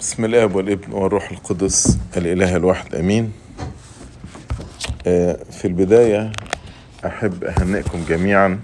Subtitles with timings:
[0.00, 3.32] بسم الاب والابن والروح القدس الاله الواحد امين.
[5.06, 6.32] آه، في البداية
[7.06, 8.60] احب اهنئكم جميعا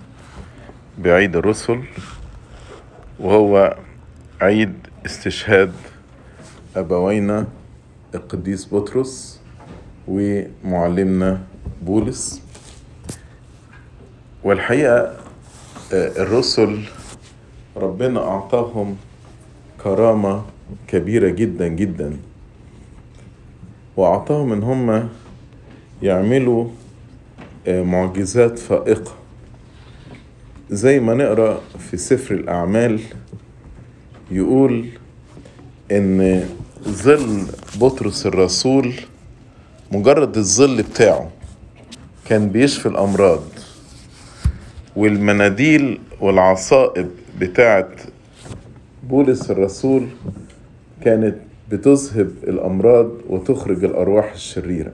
[0.98, 1.82] بعيد الرسل
[3.20, 3.76] وهو
[4.40, 4.74] عيد
[5.06, 5.72] استشهاد
[6.76, 7.46] ابوينا
[8.14, 9.40] القديس بطرس
[10.08, 11.40] ومعلمنا
[11.82, 12.42] بولس.
[14.44, 14.96] والحقيقة
[15.92, 16.82] آه، الرسل
[17.76, 18.96] ربنا اعطاهم
[19.84, 20.44] كرامة
[20.88, 22.16] كبيرة جدا جدا.
[23.96, 25.08] وأعطاهم إن هم
[26.02, 26.68] يعملوا
[27.66, 29.12] آه، معجزات فائقة.
[30.70, 33.00] زي ما نقرأ في سفر الأعمال
[34.30, 34.86] يقول
[35.92, 36.44] إن
[36.88, 37.42] ظل
[37.80, 38.94] بطرس الرسول
[39.92, 41.30] مجرد الظل بتاعه
[42.24, 43.42] كان بيشفي الأمراض
[44.96, 47.10] والمناديل والعصائب
[47.40, 48.00] بتاعت
[49.02, 50.06] بولس الرسول
[51.04, 51.34] كانت
[51.70, 54.92] بتذهب الأمراض وتخرج الأرواح الشريرة.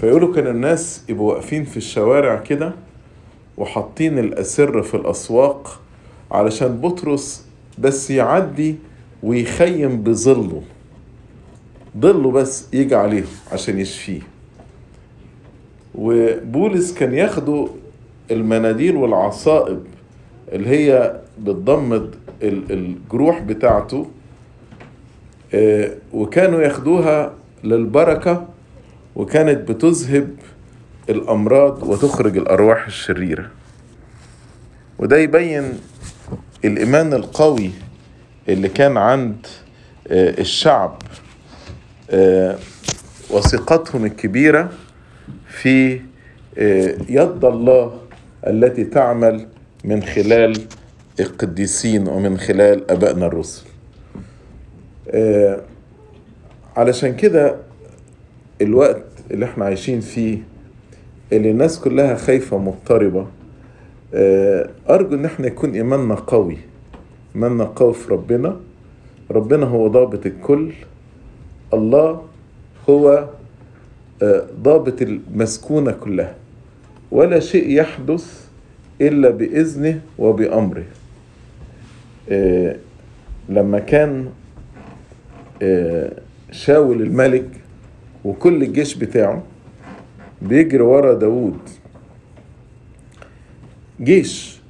[0.00, 2.72] فيقولوا كان الناس يبقوا واقفين في الشوارع كده
[3.56, 5.80] وحاطين الأسرة في الأسواق
[6.30, 7.46] علشان بطرس
[7.78, 8.74] بس يعدي
[9.22, 10.62] ويخيم بظله.
[11.98, 14.20] ظله بس يجي عليهم عشان يشفيه.
[15.94, 17.68] وبولس كان ياخدوا
[18.30, 19.80] المناديل والعصائب
[20.52, 24.06] اللي هي بتضمد ال- الجروح بتاعته
[26.12, 27.32] وكانوا ياخدوها
[27.64, 28.48] للبركة
[29.16, 30.28] وكانت بتذهب
[31.08, 33.50] الأمراض وتخرج الأرواح الشريرة.
[34.98, 35.72] وده يبين
[36.64, 37.70] الإيمان القوي
[38.48, 39.46] اللي كان عند
[40.08, 41.02] آه، الشعب
[42.10, 42.58] آه،
[43.30, 44.70] وثقتهم الكبيرة
[45.48, 46.00] في
[46.58, 47.98] آه، يد الله
[48.46, 49.46] التي تعمل
[49.84, 50.52] من خلال
[51.20, 53.69] القديسين ومن خلال أبائنا الرسل.
[55.10, 55.60] آه،
[56.76, 57.56] علشان كده
[58.60, 60.38] الوقت اللي إحنا عايشين فيه
[61.32, 63.26] اللي الناس كلها خايفة مضطربة
[64.14, 66.56] آه، أرجو إن إحنا يكون إيماننا قوي
[67.34, 68.56] إيماننا قوي في ربنا.
[69.30, 70.72] ربنا هو ضابط الكل.
[71.74, 72.22] الله
[72.90, 73.28] هو
[74.22, 76.34] آه، ضابط المسكونة كلها.
[77.10, 78.46] ولا شيء يحدث
[79.00, 80.84] إلا بإذنه وبأمره.
[82.30, 82.76] آه،
[83.48, 84.28] لما كان
[86.50, 87.48] شاول الملك
[88.24, 89.42] وكل الجيش بتاعه
[90.42, 91.58] بيجري ورا داوود.
[94.00, 94.60] جيش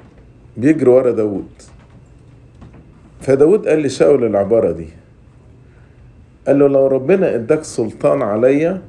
[0.56, 1.48] بيجري ورا داوود.
[3.20, 4.86] فداوود قال لشاول العبارة دي
[6.46, 8.82] قال له لو ربنا اداك سلطان عليا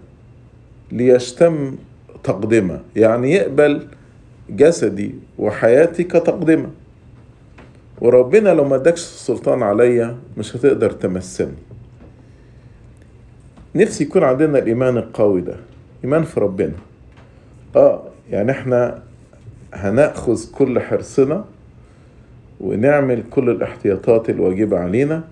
[0.91, 1.75] ليشتم
[2.23, 3.87] تقدمة يعني يقبل
[4.49, 6.69] جسدي وحياتي كتقدمة.
[8.01, 11.70] وربنا لو ما ادكش سلطان عليا مش هتقدر تمثلني.
[13.75, 15.55] نفسي يكون عندنا الإيمان القوي ده
[16.03, 16.71] إيمان في ربنا.
[17.75, 19.01] آه يعني إحنا
[19.73, 21.45] هنأخذ كل حرصنا
[22.61, 25.23] ونعمل كل الاحتياطات الواجبة علينا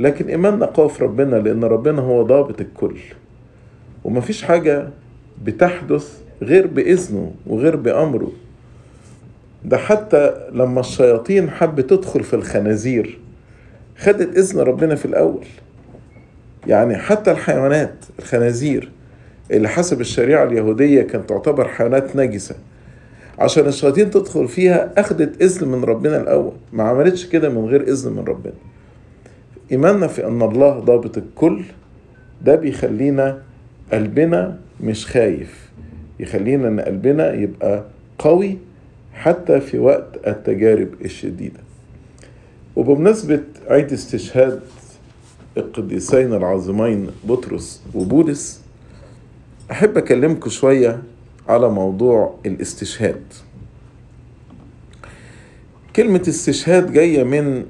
[0.00, 2.96] لكن إيماننا قوي في ربنا لأن ربنا هو ضابط الكل.
[4.04, 4.88] ومفيش حاجة
[5.44, 8.32] بتحدث غير بإذنه وغير بأمره.
[9.64, 13.18] ده حتى لما الشياطين حبت تدخل في الخنازير
[13.98, 15.44] خدت إذن ربنا في الأول.
[16.68, 18.90] يعني حتى الحيوانات الخنازير
[19.50, 22.54] اللي حسب الشريعة اليهودية كانت تعتبر حيوانات نجسة.
[23.38, 28.12] عشان الشياطين تدخل فيها أخدت إذن من ربنا الأول ما عملتش كده من غير إذن
[28.12, 28.52] من ربنا.
[29.72, 31.62] إيماننا في أن الله ضابط الكل
[32.44, 33.42] ده بيخلينا
[33.92, 35.68] قلبنا مش خايف.
[36.20, 37.84] يخلينا إن قلبنا يبقى
[38.18, 38.58] قوي
[39.14, 41.60] حتى في وقت التجارب الشديدة.
[42.76, 43.40] وبمناسبة
[43.70, 44.60] عيد استشهاد
[45.56, 48.60] القديسين العظيمين بطرس وبولس
[49.70, 51.02] أحب أكلمكم شوية
[51.48, 53.22] على موضوع الاستشهاد.
[55.96, 57.64] كلمة استشهاد جاية من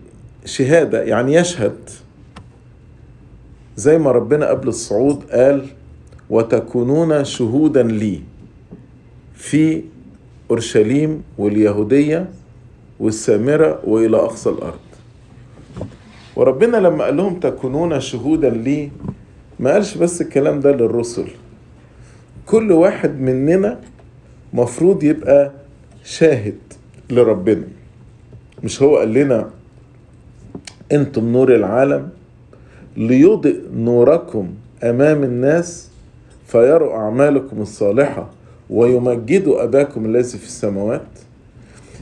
[0.45, 1.91] شهادة يعني يشهد
[3.77, 5.67] زي ما ربنا قبل الصعود قال
[6.31, 8.21] وتكونون شهودا لي
[9.35, 9.83] في
[10.51, 12.31] أورشليم واليهودية
[13.01, 14.79] والسامرة وإلى أقصى الأرض
[16.37, 18.91] وربنا لما قال لهم تكونون شهودا لي
[19.61, 21.27] ما قالش بس الكلام ده للرسل.
[22.47, 23.81] كل واحد مننا
[24.53, 25.51] مفروض يبقى
[26.05, 26.59] شاهد
[27.11, 27.63] لربنا.
[28.65, 29.51] مش هو قال لنا
[30.93, 32.09] أنتم نور العالم؟
[32.97, 34.49] ليضئ نوركم
[34.83, 35.89] أمام الناس
[36.47, 38.31] فيروا أعمالكم الصالحة
[38.71, 41.07] ويمجدوا أباكم الذي في السماوات.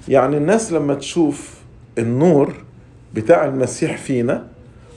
[0.08, 1.60] يعني الناس لما تشوف
[1.98, 2.54] النور
[3.14, 4.46] بتاع المسيح فينا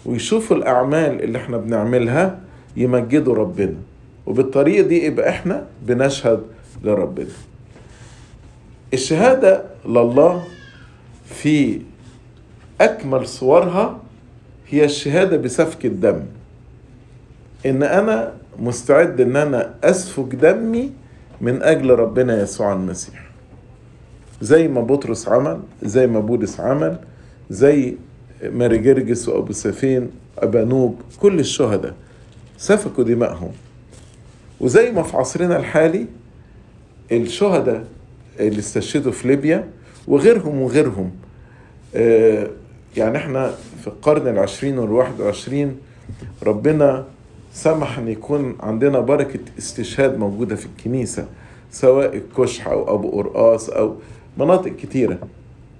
[0.05, 2.39] ويشوفوا الأعمال اللي إحنا بنعملها
[2.77, 3.75] يمجدوا ربنا.
[4.25, 6.43] وبالطريقة دي يبقى إحنا بنشهد
[6.83, 7.27] لربنا.
[8.93, 10.43] الشهادة لله
[11.25, 11.81] في
[12.81, 13.99] أكمل صورها
[14.69, 16.19] هي الشهادة بسفك الدم.
[17.65, 20.91] إن أنا مستعد إن أنا أسفك دمي
[21.41, 23.27] من أجل ربنا يسوع المسيح.
[24.41, 26.97] زي ما بطرس عمل زي ما بولس عمل
[27.49, 27.95] زي
[28.43, 31.93] ماري جرجس وأبو سفين أبانوب كل الشهداء
[32.57, 33.51] سفكوا دمائهم.
[34.59, 36.05] وزي ما في عصرنا الحالي
[37.11, 37.85] الشهداء
[38.39, 39.67] اللي استشهدوا في ليبيا
[40.07, 41.11] وغيرهم وغيرهم.
[41.95, 42.47] آه
[42.97, 45.77] يعني إحنا في القرن العشرين والواحد وعشرين
[46.43, 47.05] ربنا
[47.53, 51.25] سمح إن يكون عندنا بركة استشهاد موجودة في الكنيسة
[51.71, 53.95] سواء الكشح أو أبو قرقاص أو
[54.37, 55.17] مناطق كتيرة.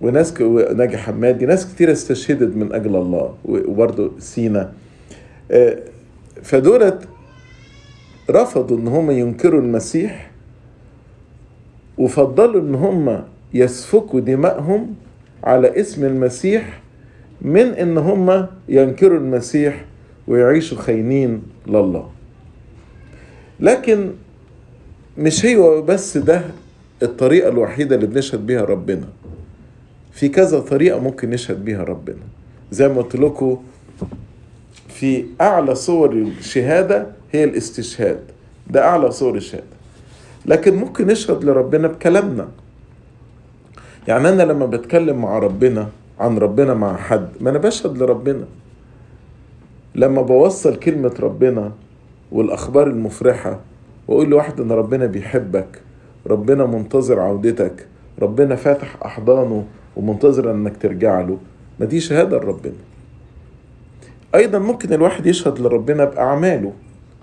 [0.01, 0.41] وناس ك...
[0.75, 4.73] ناجي حمادي ناس كتيرة استشهدت من أجل الله وبرضه سينا.
[5.51, 5.79] آه
[6.43, 7.07] فدولت
[8.29, 10.31] رفضوا إن هم ينكروا المسيح
[11.97, 13.23] وفضلوا إن هم
[13.53, 14.95] يسفكوا دمائهم
[15.43, 16.81] على اسم المسيح
[17.41, 19.85] من إن هم ينكروا المسيح
[20.27, 22.09] ويعيشوا خاينين لله.
[23.59, 24.11] لكن
[25.17, 26.41] مش هي بس ده
[27.03, 29.07] الطريقة الوحيدة اللي بنشهد بيها ربنا.
[30.17, 32.25] في كذا طريقة ممكن نشهد بيها ربنا.
[32.71, 33.57] زي ما قلت لكم
[34.89, 38.19] في أعلى صور الشهادة هي الاستشهاد.
[38.69, 39.77] ده أعلى صور الشهادة.
[40.45, 42.47] لكن ممكن نشهد لربنا بكلامنا.
[44.07, 48.45] يعني أنا لما بتكلم مع ربنا عن ربنا مع حد ما أنا بشهد لربنا.
[49.95, 51.71] لما بوصل كلمة ربنا
[52.31, 53.59] والأخبار المفرحة
[54.07, 55.81] وأقول لواحد إن ربنا بيحبك
[56.27, 57.87] ربنا منتظر عودتك
[58.21, 59.65] ربنا فاتح أحضانه
[59.97, 61.37] ومنتظر إنك ترجع له.
[61.79, 62.73] ما دي شهادة لربنا.
[64.35, 66.73] أيضا ممكن الواحد يشهد لربنا بأعماله.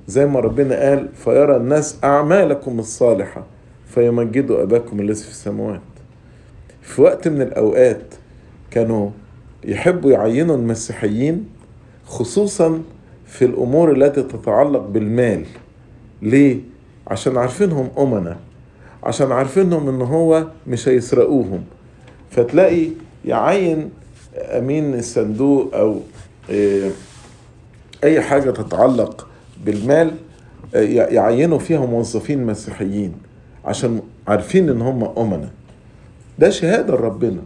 [0.09, 3.45] زي ما ربنا قال فيرى الناس أعمالكم الصالحة
[3.87, 5.81] فيمجدوا أباكم الذي في السماوات.
[6.83, 8.15] في وقت من الأوقات
[8.71, 9.11] كانوا
[9.65, 11.49] يحبوا يعينوا المسيحيين
[12.05, 12.83] خصوصا
[13.27, 15.45] في الأمور التي تتعلق بالمال.
[16.23, 16.61] ليه؟
[17.07, 18.37] عشان عارفينهم أمنا.
[19.05, 21.65] عشان عارفينهم إن هو مش هيسرقوهم.
[22.37, 22.87] فتلاقي
[23.25, 23.91] يعين
[24.37, 26.01] أمين الصندوق أو
[28.05, 29.29] أي حاجة تتعلق
[29.65, 30.11] بالمال
[30.75, 33.13] يعينوا فيها موظفين مسيحيين
[33.65, 35.51] عشان عارفين إن هم امنا
[36.39, 37.43] ده شهادة لربنا.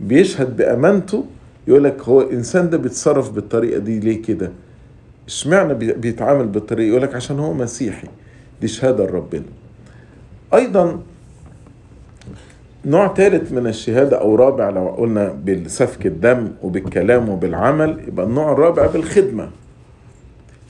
[0.00, 1.24] بيشهد بأمانته
[1.68, 4.50] يقول لك هو الانسان ده بيتصرف بالطريقة دي ليه كده؟
[5.26, 8.08] اشمعنى بيتعامل بالطريقة يقول لك عشان هو مسيحي.
[8.60, 9.44] دي شهادة لربنا.
[10.54, 11.00] أيضا
[12.86, 18.86] نوع ثالث من الشهادة أو رابع لو قلنا بالسفك الدم وبالكلام وبالعمل يبقى النوع الرابع
[18.86, 19.50] بالخدمة.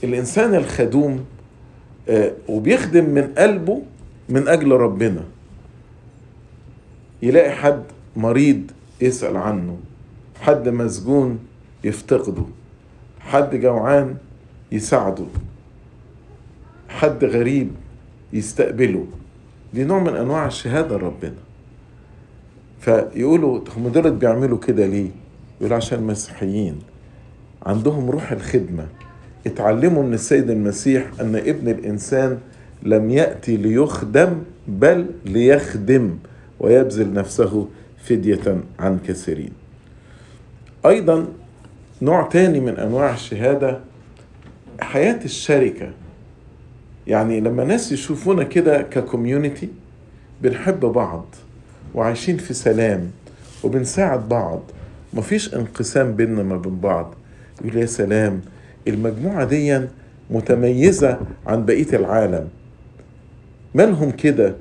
[0.04, 1.24] الإنسان الخدوم
[2.48, 3.82] وبيخدم من قلبه
[4.28, 5.24] من أجل ربنا.
[7.22, 7.82] يلاقي حد
[8.16, 8.70] مريض
[9.00, 9.76] يسأل عنه
[10.40, 11.38] حد مسجون
[11.84, 12.44] يفتقده
[13.20, 14.16] حد جوعان
[14.72, 15.26] يساعده
[16.88, 17.70] حد غريب
[18.32, 19.06] يستقبله.
[19.74, 21.43] دي نوع من أنواع الشهادة لربنا
[22.84, 25.10] فيقولوا هم دول بيعملوا كده ليه؟
[25.60, 26.78] يقولوا عشان المسيحيين.
[27.66, 28.86] عندهم روح الخدمة.
[29.46, 32.38] اتعلموا من السيد المسيح أن ابن الإنسان
[32.82, 36.16] لم يأتي ليخدم بل ليخدم
[36.60, 37.68] ويبذل نفسه
[38.04, 39.52] فدية عن كثيرين.
[40.86, 41.26] أيضا
[42.02, 43.80] نوع تاني من أنواع الشهادة
[44.80, 45.90] حياة الشركة.
[47.06, 49.68] يعني لما ناس يشوفونا كده ككوميونيتي
[50.42, 51.24] بنحب بعض.
[51.94, 53.10] وعايشين في سلام
[53.64, 54.60] وبنساعد بعض.
[55.14, 57.14] مفيش انقسام بيننا ما بين بعض.
[57.64, 58.40] يقول يا سلام
[58.88, 59.80] المجموعة دي
[60.30, 62.48] متميزة عن بقية العالم.
[63.74, 64.54] مالهم كده؟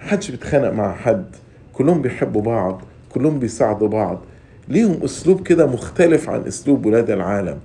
[0.00, 1.24] محدش بيتخانق مع حد.
[1.72, 2.82] كلهم بيحبوا بعض
[3.14, 4.20] كلهم بيساعدوا بعض.
[4.68, 7.58] ليهم أسلوب كده مختلف عن أسلوب ولاد العالم.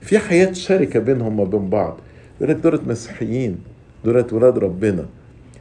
[0.00, 1.96] في حياة شركة بينهم وبين بعض.
[2.40, 3.58] يقول لك دولت مسيحيين
[4.04, 5.06] دولت ولاد ربنا.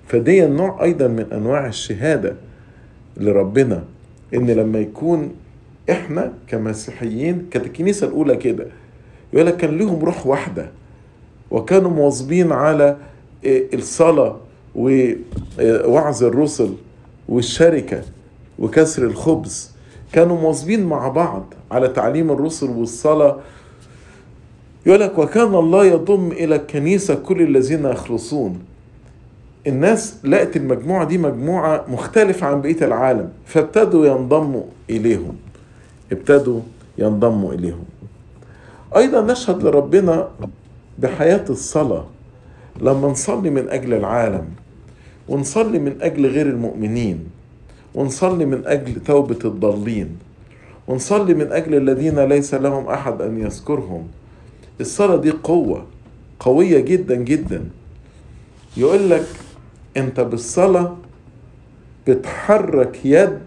[0.07, 2.35] فدي نوع أيضا من أنواع الشهادة.
[3.17, 3.83] لربنا
[4.33, 5.31] إن لما يكون
[5.89, 8.67] إحنا كمسيحيين كانت الكنيسه الأولى كده
[9.33, 10.71] يقول لك كان لهم روح واحدة
[11.51, 12.97] وكانوا مواظبين على
[13.45, 14.37] الصلاة
[14.75, 16.73] ووعظ الرسل
[17.29, 18.01] والشركة
[18.59, 19.71] وكسر الخبز.
[20.13, 23.37] كانوا مواظبين مع بعض على تعليم الرسل والصلاة.
[24.85, 28.59] يقول لك وكان الله يضم إلى الكنيسة كل الذين يخلصون.
[29.67, 35.35] الناس لقت المجموعة دي مجموعة مختلفة عن بقية العالم فابتدوا ينضموا إليهم.
[36.11, 36.59] ابتدوا
[36.97, 37.83] ينضموا إليهم.
[38.95, 40.29] أيضا نشهد لربنا
[40.99, 42.05] بحياة الصلاة
[42.81, 44.45] لما نصلي من أجل العالم
[45.29, 47.27] ونصلي من أجل غير المؤمنين
[47.95, 50.17] ونصلي من أجل توبة الضالين
[50.87, 54.07] ونصلي من أجل الذين ليس لهم أحد أن يذكرهم.
[54.81, 55.85] الصلاة دي قوة
[56.39, 57.63] قوية جدا جدا.
[58.77, 59.27] يقول لك
[59.97, 60.97] أنت بالصلاة
[62.07, 63.39] بتحرك يد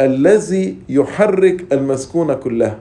[0.00, 2.78] الذي يحرك المسكونة كلها.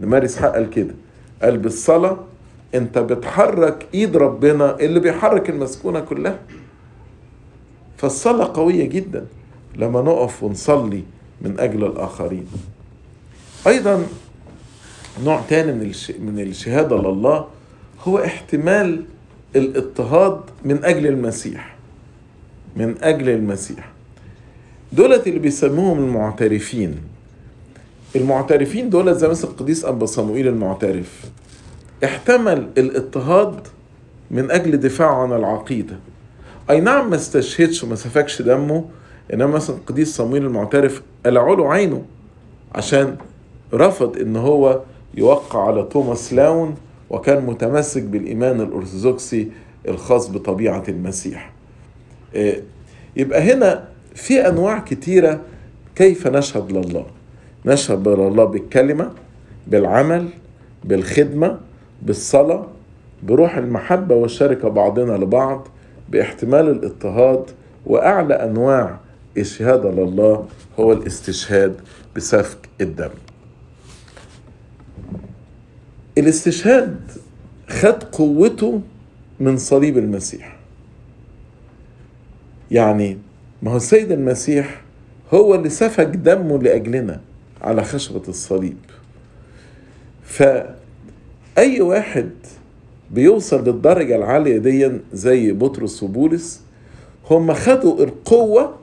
[0.00, 0.94] مارس حق قال كده.
[1.42, 2.18] قال بالصلاة
[2.74, 6.38] انت بتحرك ايد ربنا اللي بيحرك المسكونة كلها.
[7.96, 9.26] فالصلاة قوية جدا
[9.76, 11.02] لما نقف ونصلي
[11.40, 12.46] من أجل الآخرين.
[13.66, 14.06] أيضا
[15.24, 17.46] نوع تاني من من الشهادة لله
[18.04, 19.04] هو احتمال
[19.56, 21.72] الاضطهاد من أجل المسيح
[22.76, 23.92] من أجل المسيح.
[24.92, 26.96] دولت اللي بيسموهم المعترفين.
[28.16, 31.24] المعترفين دولت زي مثل القديس أنبا صموئيل المعترف.
[32.04, 33.60] احتمل الاضطهاد
[34.30, 35.96] من أجل دفاعه عن العقيدة.
[36.70, 38.84] أي نعم ما استشهدش وما سفكش دمه
[39.32, 42.02] إنما مثلا القديس صموئيل المعترف قلعوا له عينه
[42.74, 43.16] عشان
[43.74, 44.80] رفض إن هو
[45.14, 46.74] يوقع على توماس لاون
[47.12, 49.48] وكان متمسك بالإيمان الأرثوذكسي
[49.88, 51.52] الخاص بطبيعة المسيح.
[53.16, 55.40] يبقى هنا في أنواع كتيرة
[55.96, 57.06] كيف نشهد لله.
[57.66, 59.10] نشهد لله بالكلمة
[59.66, 60.28] بالعمل
[60.84, 61.58] بالخدمة
[62.02, 62.66] بالصلاة
[63.22, 65.68] بروح المحبة والشركة بعضنا لبعض
[66.08, 67.44] باحتمال الاضطهاد
[67.86, 68.98] وأعلى أنواع
[69.36, 70.46] الشهادة لله
[70.78, 71.74] هو الاستشهاد
[72.16, 73.10] بسفك الدم.
[76.18, 76.96] الاستشهاد
[77.68, 78.80] خد قوته
[79.40, 80.56] من صليب المسيح.
[82.70, 83.18] يعني
[83.62, 84.82] ما هو السيد المسيح
[85.34, 87.20] هو اللي سفك دمه لأجلنا
[87.62, 88.76] على خشبة الصليب.
[90.24, 92.30] فأي واحد
[93.10, 96.60] بيوصل للدرجة العالية دي زي بطرس وبولس
[97.30, 98.76] هم خدوا القوة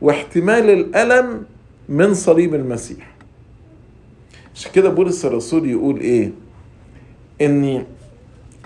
[0.00, 1.42] واحتمال الألم
[1.88, 3.10] من صليب المسيح.
[4.54, 6.30] عشان كده بولس الرسول يقول إيه؟
[7.42, 7.84] ان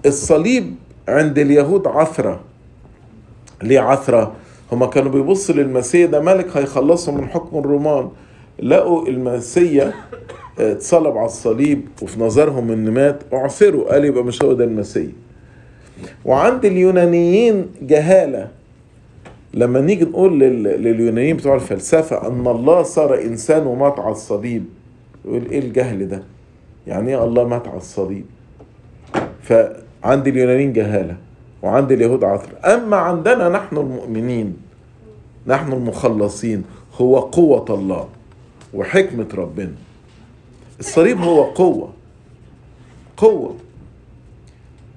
[0.07, 0.75] الصليب
[1.09, 2.41] عند اليهود عثرة.
[3.63, 4.33] ليه عثرة؟
[4.73, 8.09] هما كانوا بيبصوا للمسيح ده ملك هيخلصهم من حكم الرومان.
[8.63, 9.93] لقوا المسيا
[10.59, 15.13] اتصلب على الصليب وفي نظرهم ان مات أعثروا قال يبقى مش هو ده المسيا
[16.25, 18.49] وعند اليونانيين جهالة.
[19.55, 24.65] لما نيجي نقول لليونانيين بتوع الفلسفة أن الله صار إنسان ومات على الصليب
[25.25, 26.23] يقول إيه الجهل ده؟
[26.87, 28.25] يعني إيه الله مات على الصليب؟
[29.45, 31.17] فعند اليونانيين جهالة
[31.63, 34.57] وعند اليهود عثر أما عندنا نحن المؤمنين
[35.47, 38.09] نحن المخلصين هو قوة الله
[38.75, 39.73] وحكمة ربنا.
[40.81, 41.93] الصليب هو قوة
[43.17, 43.57] قوة.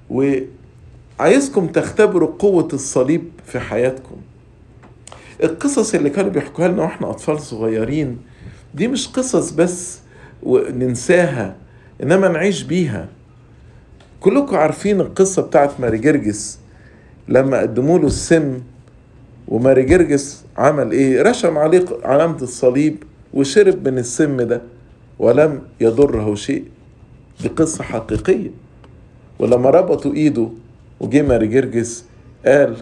[0.10, 4.16] وعايزكم تختبروا قوة الصليب في حياتكم.
[5.44, 8.18] القصص اللي كانوا بيحكوها لنا وإحنا أطفال صغيرين
[8.74, 10.00] دي مش قصص بس
[10.44, 11.56] وننساها
[12.04, 13.08] إنما نعيش بيها.
[14.28, 16.60] كلكم عارفين القصة بتاعت ماري جرجس
[17.28, 18.60] لما قدموا له السم
[19.48, 23.04] وماري جرجس عمل إيه؟ رشم عليه علامة الصليب
[23.34, 24.62] وشرب من السم ده
[25.20, 26.64] ولم يضره شيء.
[27.42, 28.50] دي قصة حقيقية.
[29.40, 30.50] ولما ربطوا إيده
[31.00, 32.06] وجه ماري جرجس
[32.46, 32.78] قال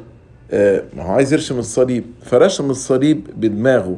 [0.52, 2.04] آه ما هو عايز يرشم الصليب.
[2.24, 3.98] فرشم الصليب بدماغه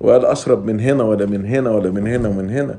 [0.00, 2.78] وقال أشرب من هنا ولا من هنا ولا من هنا ومن هنا.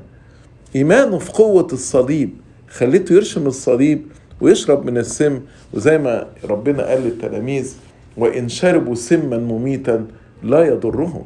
[0.76, 2.30] إيمانه في قوة الصليب
[2.76, 4.02] خليته يرشم الصليب
[4.40, 5.40] ويشرب من السم
[5.74, 7.74] وزي ما ربنا قال للتلاميذ
[8.16, 10.06] وإن شربوا سما مميتا
[10.42, 11.24] لا يضرهم.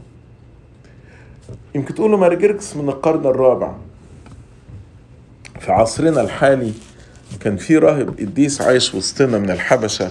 [1.74, 3.74] يمكن تقولوا مارجركس من القرن الرابع.
[5.60, 6.72] في عصرنا الحالي
[7.40, 10.10] كان في راهب قديس عايش وسطنا من الحبشة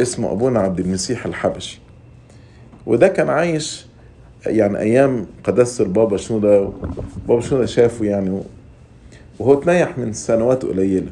[0.00, 1.80] اسمه أبونا عبد المسيح الحبشي.
[2.86, 3.86] وده كان عايش
[4.46, 6.70] يعني أيام قداسة البابا شنودة
[7.28, 8.42] بابا شنودة شافه يعني
[9.38, 11.10] وهو تنيح من سنوات قليلة.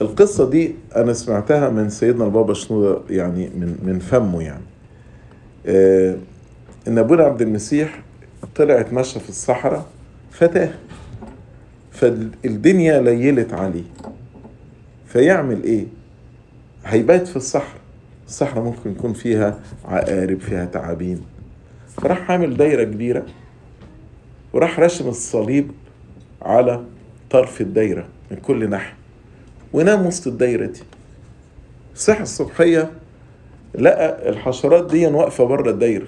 [0.00, 4.62] القصة دي أنا سمعتها من سيدنا البابا شنودة يعني من من فمه يعني.
[5.66, 6.16] آه
[6.88, 8.02] إن أبونا عبد المسيح
[8.56, 9.86] طلع اتمشى في الصحراء
[10.30, 10.70] فتاه.
[11.90, 13.84] فالدنيا ليلت عليه.
[15.06, 15.84] فيعمل إيه؟
[16.84, 17.80] هيبات في الصحراء.
[18.26, 21.20] الصحراء ممكن يكون فيها عقارب فيها تعابين.
[21.96, 23.26] فراح عامل دايرة كبيرة
[24.52, 25.70] وراح رسم الصليب
[26.42, 26.84] على
[27.32, 28.94] طرف الدايرة من كل ناحية.
[29.72, 30.80] ونام وسط الدايرة دي.
[31.94, 32.90] الصحة الصبحية
[33.78, 36.06] لقى الحشرات دي واقفة بره الدايرة.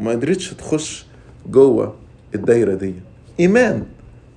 [0.00, 1.06] وما قدرتش تخش
[1.50, 1.94] جوه
[2.34, 2.94] الدايرة دي.
[3.40, 3.82] إيمان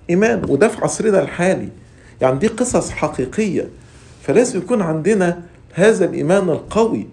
[0.09, 0.41] إيمان.
[0.49, 1.69] وده في عصرنا الحالي.
[2.21, 3.69] يعني دي قصص حقيقية.
[4.21, 5.41] فلازم يكون عندنا
[5.73, 7.07] هذا الإيمان القوي.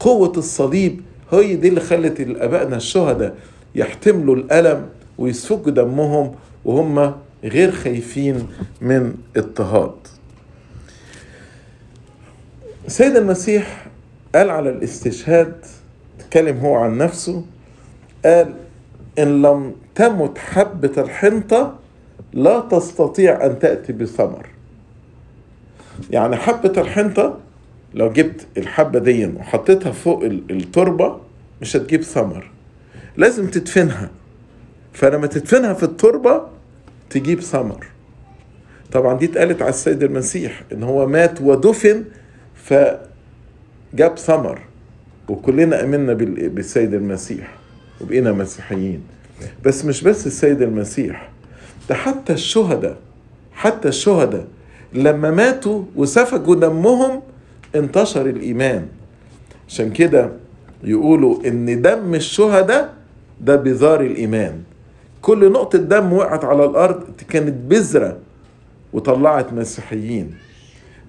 [0.00, 1.00] قوة الصليب
[1.32, 3.34] هي دي اللي خلت الآبائنا الشهداء
[3.74, 4.86] يحتملوا الألم
[5.18, 7.14] ويسفكوا دمهم وهم
[7.44, 8.48] غير خايفين
[8.80, 9.94] من اضطهاد.
[12.86, 13.86] سيد المسيح
[14.34, 15.54] قال على الاستشهاد
[16.18, 17.44] تكلم هو عن نفسه
[18.24, 18.54] قال
[19.18, 21.78] إن لم تمت حبة الحنطة
[22.32, 24.46] لا تستطيع أن تأتي بثمر.
[26.10, 27.38] يعني حبة الحنطة
[27.94, 31.20] لو جبت الحبة دي وحطيتها فوق التربة
[31.60, 32.50] مش هتجيب ثمر
[33.16, 34.10] لازم تدفنها.
[34.92, 36.57] فلما تدفنها في التربة
[37.10, 37.86] تجيب ثمر.
[38.92, 42.04] طبعا دي اتقالت على السيد المسيح إن هو مات ودفن
[42.54, 44.60] فجاب ثمر.
[45.28, 46.12] وكلنا آمنا
[46.48, 47.54] بالسيد المسيح
[48.00, 49.02] وبقينا مسيحيين.
[49.64, 51.30] بس مش بس السيد المسيح
[51.88, 52.96] ده حتى الشهداء
[53.52, 54.46] حتى الشهداء
[54.92, 57.22] لما ماتوا وسفكوا دمهم
[57.74, 58.86] انتشر الإيمان.
[59.68, 60.30] عشان كده
[60.84, 62.94] يقولوا إن دم الشهداء
[63.40, 64.62] ده بذار الإيمان.
[65.22, 68.18] كل نقطة دم وقعت على الأرض كانت بذرة
[68.92, 70.34] وطلعت مسيحيين.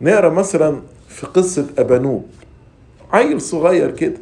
[0.01, 2.25] نقرأ مثلا في قصة أبانوب.
[3.11, 4.17] عيل صغير كده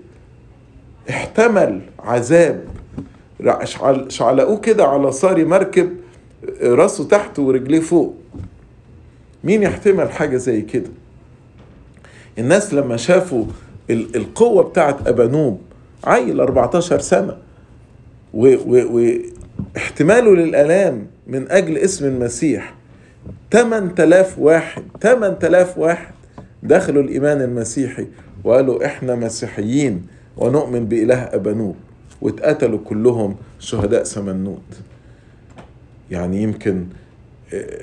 [1.10, 2.64] احتمل عذاب.
[4.08, 5.90] شعلقوه كده على صاري مركب
[6.62, 8.16] راسه تحت ورجليه فوق.
[9.44, 10.90] مين يحتمل حاجة زي كده؟
[12.40, 13.46] الناس لما شافوا
[13.90, 15.62] القوة بتاعت أبانوب
[16.04, 17.38] عيل 14 سنة
[19.76, 22.74] واحتماله للآلام من أجل اسم المسيح
[23.52, 26.14] 8000 واحد 8000 واحد
[26.64, 28.08] دخلوا الإيمان المسيحي
[28.44, 31.76] وقالوا إحنا مسيحيين ونؤمن بإله أبانوب
[32.22, 34.80] واتقتلوا كلهم شهداء سمنوت.
[36.12, 36.86] يعني يمكن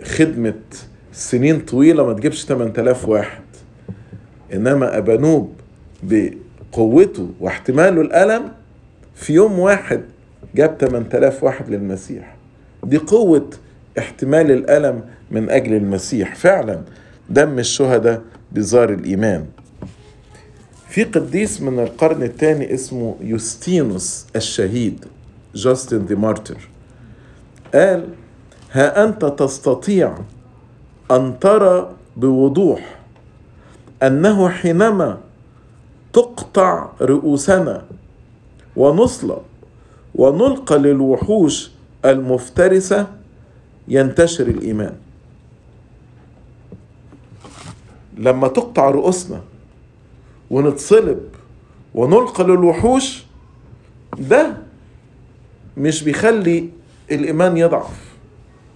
[0.04, 0.54] خدمة
[1.12, 3.42] سنين طويلة ما تجيبش 8000 واحد.
[4.52, 5.52] إنما أبانوب
[6.02, 8.52] بقوته واحتماله الألم
[9.14, 10.00] في يوم واحد
[10.54, 12.36] جاب 8000 واحد للمسيح.
[12.84, 13.50] دي قوة
[13.98, 16.34] احتمال الألم من أجل المسيح.
[16.34, 16.80] فعلا
[17.30, 19.46] دم الشهداء بزار الإيمان.
[20.88, 25.04] في قديس من القرن الثاني اسمه يوستينوس الشهيد
[25.54, 26.68] جاستن دي مارتر
[27.74, 28.08] قال
[28.72, 30.18] ها أنت تستطيع
[31.10, 32.96] أن ترى بوضوح
[34.02, 35.18] أنه حينما
[36.12, 37.84] تقطع رؤوسنا
[38.76, 39.42] ونصلب
[40.14, 41.70] ونلقى للوحوش
[42.04, 43.06] المفترسة
[43.88, 44.94] ينتشر الإيمان.
[48.18, 49.40] لما تقطع رؤوسنا
[50.50, 51.20] ونتصلب
[51.94, 53.24] ونلقى للوحوش
[54.18, 54.56] ده
[55.76, 56.68] مش بيخلي
[57.10, 58.14] الإيمان يضعف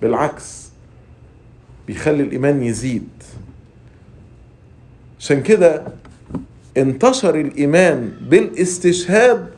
[0.03, 0.69] بالعكس
[1.87, 3.09] بيخلي الإيمان يزيد.
[5.21, 5.83] عشان كده
[6.77, 9.49] انتشر الإيمان بالاستشهاد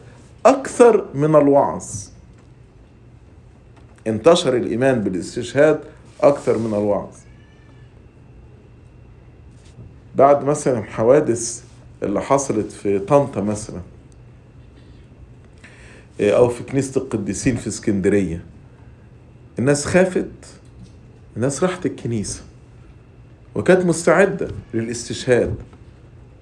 [0.47, 1.85] أكثر من الوعظ.
[4.07, 5.81] انتشر الإيمان بالاستشهاد
[6.21, 7.15] أكثر من الوعظ.
[10.15, 11.65] بعد مثلا حوادث
[12.03, 13.81] اللي حصلت في طنطا مثلا
[16.21, 18.45] أو في كنيسة القديسين في اسكندرية
[19.59, 20.31] الناس خافت
[21.37, 22.43] الناس راحت الكنيسة
[23.55, 25.55] وكانت مستعدة للاستشهاد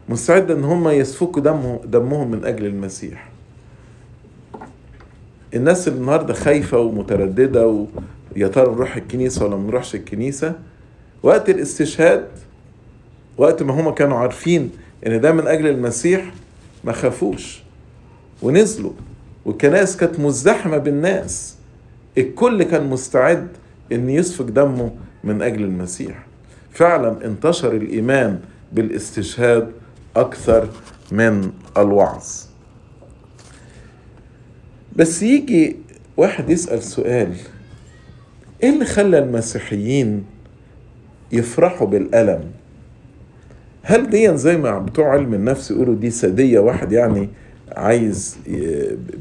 [0.08, 3.27] مستعدة إن هم يسفكوا دمه دمهم من أجل المسيح.
[5.54, 7.66] الناس اللي النهارده خايفة ومترددة
[8.36, 10.52] ويا ترى نروح الكنيسة ولا ما نروحش الكنيسة؟
[11.22, 12.28] وقت الاستشهاد
[13.36, 14.70] وقت ما هم كانوا عارفين
[15.06, 16.32] إن ده من أجل المسيح
[16.84, 17.62] ما خافوش
[18.42, 18.92] ونزلوا.
[19.44, 21.54] والكنائس كانت مزدحمة بالناس.
[22.18, 23.48] الكل كان مستعد
[23.92, 24.90] إن يسفك دمه
[25.24, 26.26] من أجل المسيح.
[26.72, 28.40] فعلا انتشر الإيمان
[28.72, 29.72] بالاستشهاد
[30.16, 30.68] أكثر
[31.12, 32.47] من الوعظ.
[34.98, 35.76] بس يجي
[36.16, 37.32] واحد يسأل سؤال.
[38.62, 40.24] إيه اللي خلى المسيحيين
[41.32, 42.44] يفرحوا بالألم؟
[43.82, 47.28] هل دي زي ما بتوع علم النفس يقولوا دي سادية واحد يعني
[47.72, 48.36] عايز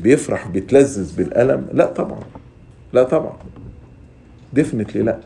[0.04, 2.20] بيفرح بيتلذذ بالألم؟ لا طبعا.
[2.94, 3.38] لا طبعا.
[4.54, 5.20] ديفنتلي لا.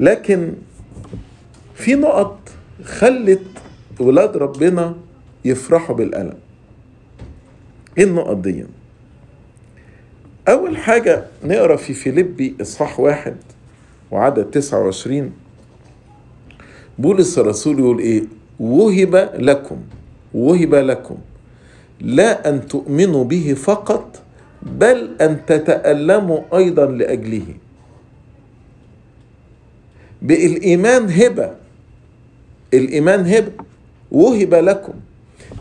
[0.00, 0.52] لكن
[1.74, 2.38] في نقط
[2.84, 3.42] خلت
[4.00, 4.94] ولاد ربنا
[5.44, 6.34] يفرحوا بالألم.
[7.98, 8.64] إيه النقط دي
[10.48, 13.36] أول حاجة نقرأ في فيليبي إصحاح واحد
[14.10, 15.32] وعدد 29
[16.98, 18.22] بولس الرسول يقول إيه؟
[18.60, 19.76] وهب لكم
[20.34, 21.16] وهب لكم.
[22.00, 24.22] لا أن تؤمنوا به فقط
[24.62, 27.46] بل أن تتألموا أيضا لأجله.
[30.22, 31.50] بالإيمان هبة
[32.74, 33.52] الإيمان هبة.
[34.10, 34.94] وهب لكم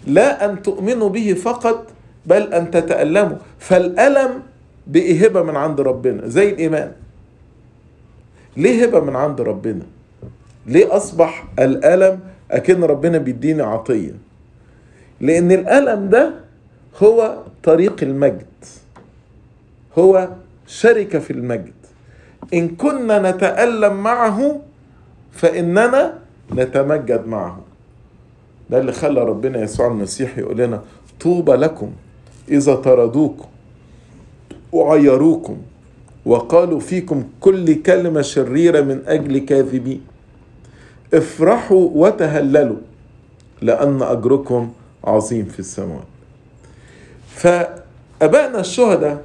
[0.08, 1.88] لا أن تؤمنوا به فقط
[2.26, 3.38] بل أن تتألموا.
[3.60, 4.41] فالألم
[4.88, 6.28] بقي هبة من عند ربنا.
[6.28, 6.91] زي الإيمان.
[8.58, 9.84] ليه هبة من عند ربنا؟
[10.65, 12.19] ليه أصبح الألم
[12.52, 14.12] أكن ربنا بيديني عطية؟
[15.21, 16.34] لأن الألم ده
[17.04, 18.45] هو طريق المجد.
[19.98, 20.30] هو
[20.67, 21.74] شركة في المجد.
[22.54, 24.62] إن كنا نتألم معه
[25.32, 26.19] فإننا
[26.54, 27.60] نتمجد معه.
[28.69, 30.82] ده اللي خلى ربنا يسوع المسيح يقول لنا
[31.19, 31.91] طوبى لكم
[32.50, 33.48] إذا طردوكم.
[34.75, 35.57] وعيروكم
[36.25, 40.01] وقالوا فيكم كل كلمة شريرة من أجل كاذبين.
[41.13, 42.77] افرحوا وتهللوا
[43.61, 44.71] لأن أجركم
[45.03, 46.03] عظيم في السماوات
[47.35, 49.21] فأبائنا الشهداء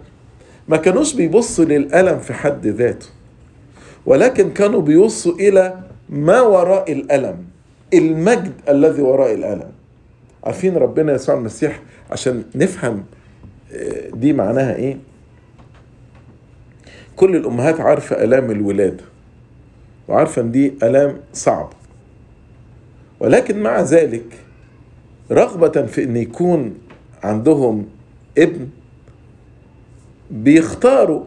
[0.68, 3.06] ما كانوش بيبصوا للألم في حد ذاته
[4.06, 7.36] ولكن كانوا بيبصوا إلى ما وراء الألم
[7.94, 9.70] المجد الذي وراء الألم.
[10.44, 13.04] عارفين ربنا يسوع المسيح عشان نفهم
[14.14, 14.96] دي معناها إيه؟
[17.20, 19.04] كل الأمهات عارفة آلام الولاده
[20.08, 21.76] وعارفة إن دي آلام صعبة.
[23.20, 24.24] ولكن مع ذلك
[25.30, 26.74] رغبة في إن يكون
[27.22, 27.86] عندهم
[28.38, 28.68] ابن
[30.30, 31.24] بيختاروا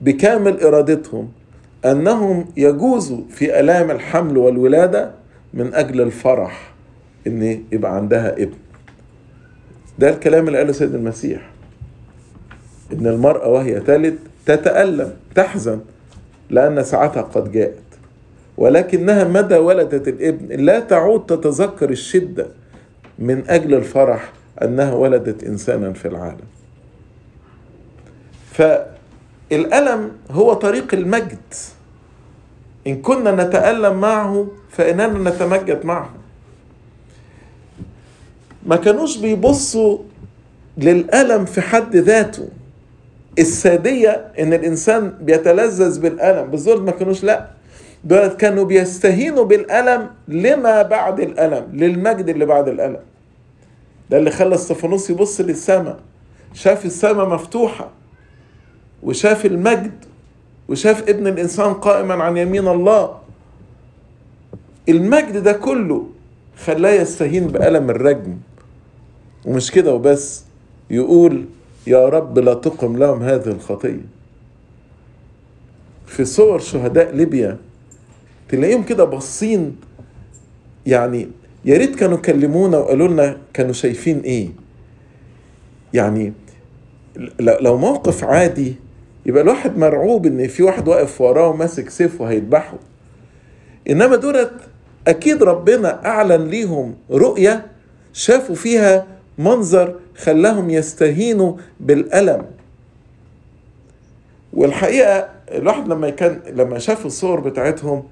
[0.00, 1.28] بكامل إرادتهم
[1.84, 5.10] أنهم يجوزوا في آلام الحمل والولادة
[5.54, 6.72] من أجل الفرح
[7.26, 8.56] إن يبقى عندها ابن.
[9.98, 11.50] ده الكلام اللي قاله سيد المسيح
[12.92, 15.80] إن المرأة وهي تلد تتألم تحزن
[16.50, 17.82] لأن ساعتها قد جاءت.
[18.56, 20.64] ولكنها مدى ولدت الابن.
[20.64, 22.46] لا تعود تتذكر الشدة
[23.18, 24.32] من أجل الفرح
[24.62, 26.46] أنها ولدت إنسانا في العالم.
[28.52, 31.54] فالألم هو طريق المجد.
[32.86, 36.10] إن كنا نتألم معه فإننا نتمجد معه.
[38.66, 39.98] ما كانوش بيبصوا
[40.78, 42.48] للألم في حد ذاته.
[43.38, 47.46] السادية إن الإنسان بيتلذذ بالألم بالظلم ما كانوش لأ.
[48.04, 53.00] دول كانوا بيستهينوا بالألم لما بعد الألم للمجد اللي بعد الألم.
[54.10, 55.98] ده اللي خلى استفانوس يبص للسماء
[56.54, 57.90] شاف السماء مفتوحة
[59.02, 59.92] وشاف المجد
[60.68, 63.18] وشاف ابن الإنسان قائما عن يمين الله.
[64.88, 66.06] المجد ده كله
[66.64, 68.36] خلاه يستهين بألم الرجم.
[69.46, 70.44] ومش كده وبس.
[70.90, 71.44] يقول
[71.86, 74.00] يا رب لا تقم لهم هذه الخطية.
[76.06, 77.56] في صور شهداء ليبيا
[78.48, 79.76] تلاقيهم كده باصين
[80.86, 81.28] يعني
[81.64, 84.48] يا ريت كانوا كلمونا وقالوا لنا كانوا شايفين إيه.
[85.94, 86.32] يعني
[87.40, 88.74] لو موقف عادي
[89.26, 92.78] يبقى الواحد مرعوب إن في واحد واقف وراه وماسك سيف وهيذبحه.
[93.90, 94.52] إنما دولت
[95.08, 97.66] أكيد ربنا أعلن ليهم رؤية
[98.12, 99.06] شافوا فيها
[99.38, 102.42] منظر خلاهم يستهينوا بالألم.
[104.52, 108.02] والحقيقة الواحد لما كان لما شاف الصور بتاعتهم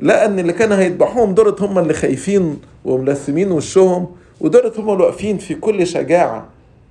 [0.00, 4.06] لقى إن اللي كانوا هيذبحوهم دولت هم اللي خايفين وملثمين وشهم
[4.40, 6.46] ودولت هم اللي واقفين في كل شجاعة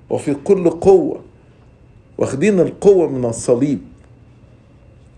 [0.10, 1.22] وفي كل قوة
[2.18, 3.80] واخدين القوة من الصليب.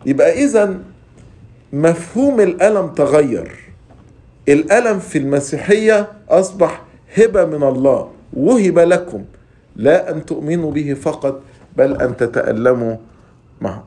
[0.05, 0.79] يبقى إذا
[1.73, 3.51] مفهوم الألم تغير.
[4.49, 6.81] الألم في المسيحية أصبح
[7.17, 8.09] هبة من الله.
[8.33, 9.23] وهب لكم.
[9.75, 11.41] لا أن تؤمنوا به فقط
[11.77, 12.95] بل أن تتألموا
[13.61, 13.83] معه.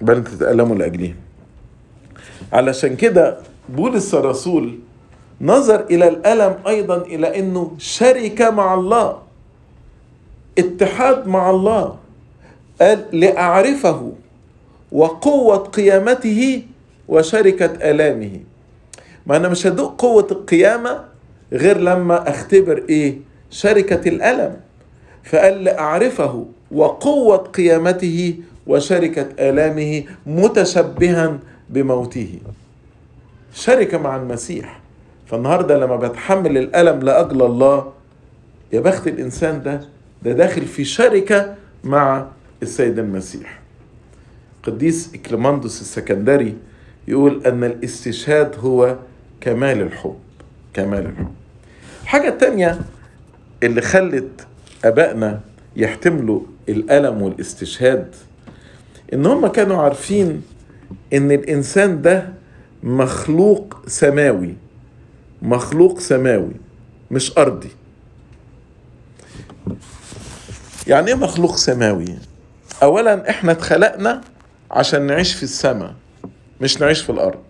[0.00, 1.14] بل أن تتألموا لاجله
[2.52, 4.78] علشان كده بولس الرسول
[5.40, 9.18] نظر إلى الألم أيضا إلى إنه شركه مع الله.
[10.58, 11.96] اتحاد مع الله.
[12.80, 14.12] قال لأعرفه
[14.92, 16.62] وقوة قيامته
[17.08, 18.40] وشركة آلامه.
[19.26, 21.04] ما أنا مش هدوق قوة القيامة
[21.52, 23.18] غير لما أختبر إيه؟
[23.50, 24.56] شركة الألم.
[25.24, 28.34] فقال لاعرفه وقوة قيامته
[28.66, 31.38] وشركة آلامه متشبها
[31.70, 32.38] بموته.
[33.54, 34.80] شركة مع المسيح.
[35.26, 37.92] فالنهاردة لما بتحمل الألم لاجل الله
[38.72, 39.80] يا بخت الإنسان ده
[40.22, 42.26] ده داخل في شركة مع
[42.62, 43.58] السيد المسيح.
[44.62, 46.54] قديس إكليماندوس السكندري
[47.08, 48.96] يقول أن الاستشهاد هو
[49.40, 50.16] كمال الحب.
[50.74, 51.41] كمال الحب.
[52.06, 52.80] حاجة تانية
[53.62, 54.46] اللي خلت
[54.84, 55.40] أبائنا
[55.76, 58.14] يحتملوا الألم والاستشهاد
[59.12, 60.42] إن هم كانوا عارفين
[61.12, 62.28] إن الإنسان ده
[62.82, 64.54] مخلوق سماوي
[65.42, 66.52] مخلوق سماوي
[67.10, 67.70] مش أرضي
[70.86, 72.04] يعني إيه مخلوق سماوي؟
[72.82, 74.20] أولا إحنا اتخلقنا
[74.70, 75.94] عشان نعيش في السماء
[76.60, 77.40] مش نعيش في الأرض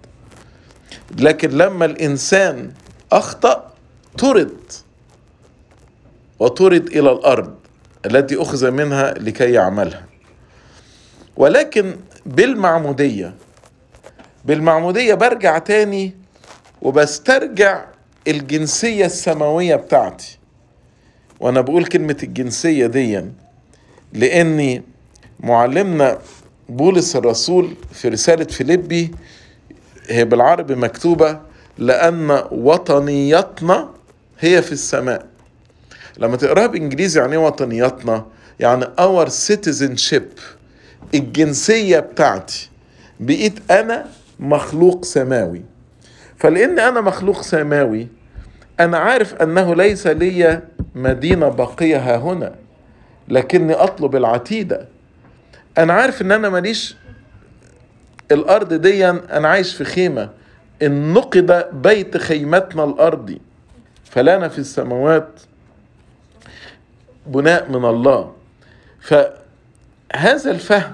[1.19, 2.71] لكن لما الإنسان
[3.13, 3.72] أخطأ
[4.19, 4.73] طرد
[6.39, 7.55] وطرد إلى الأرض
[8.07, 10.05] التي أخذ منها لكي يعملها.
[11.37, 11.97] ولكن
[12.27, 13.35] بالمعمودية
[14.45, 16.15] بالمعمودية برجع تاني
[16.83, 17.85] وبسترجع
[18.29, 20.39] الجنسية السماوية بتاعتي.
[21.41, 23.25] وأنا بقول كلمة الجنسية دي
[24.13, 24.83] لأني
[25.41, 26.19] معلمنا
[26.69, 29.11] بولس الرسول في رسالة فيليبي
[30.09, 31.41] هي بالعربي مكتوبة
[31.79, 33.89] لأن وطنيتنا
[34.45, 35.27] هي في السماء.
[36.19, 38.27] لما تقراها بإنجليزي يعني وطنيتنا
[38.61, 40.41] يعني اور citizenship
[41.15, 42.71] الجنسية بتاعتي.
[43.21, 44.07] بقيت أنا
[44.41, 45.63] مخلوق سماوي.
[46.39, 48.09] فلأن أنا مخلوق سماوي
[48.81, 50.63] أنا عارف أنه ليس لي
[50.95, 52.55] مدينة باقية ها هنا
[53.29, 54.89] لكني أطلب العتيدة.
[55.79, 56.97] أنا عارف إن أنا ماليش
[58.33, 60.31] الأرض دي أنا عايش في خيمة.
[60.83, 63.41] إن نقد بيت خيمتنا الأرضي.
[64.13, 65.41] فلنا في السماوات
[67.27, 68.33] بناء من الله.
[69.01, 70.93] فهذا الفهم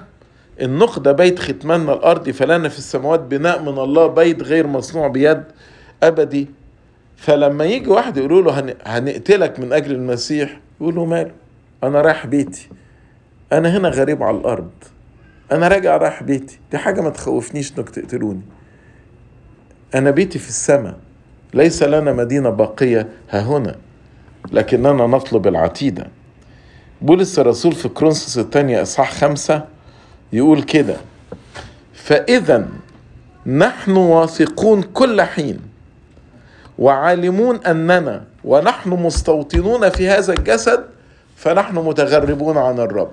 [0.61, 5.43] إن نقد بيت ختمنا الارضي فلنا في السماوات بناء من الله بيت غير مصنوع بيد
[6.03, 6.47] أبدي.
[7.17, 11.31] فلما يجي واحد يقولوا له هن- هنقتلك من أجل المسيح يقول له ماله؟
[11.83, 12.69] أنا رايح بيتي.
[13.53, 14.71] أنا هنا غريب على الأرض.
[15.51, 16.59] أنا راجع رايح بيتي.
[16.71, 18.41] دي حاجة ما تخوفنيش إنك تقتلوني.
[19.95, 20.97] أنا بيتي في السماء.
[21.53, 23.75] ليس لنا مدينة باقية ها هنا
[24.51, 26.07] لكننا نطلب العتيدة.
[27.01, 29.65] بولس الرسول في كرونسوس الثانية إصحاح خمسة
[30.33, 30.95] يقول كده
[31.93, 32.67] فإذا
[33.45, 35.59] نحن واثقون كل حين
[36.79, 40.85] وعالمون أننا ونحن مستوطنون في هذا الجسد
[41.35, 43.11] فنحن متغربون عن الرب.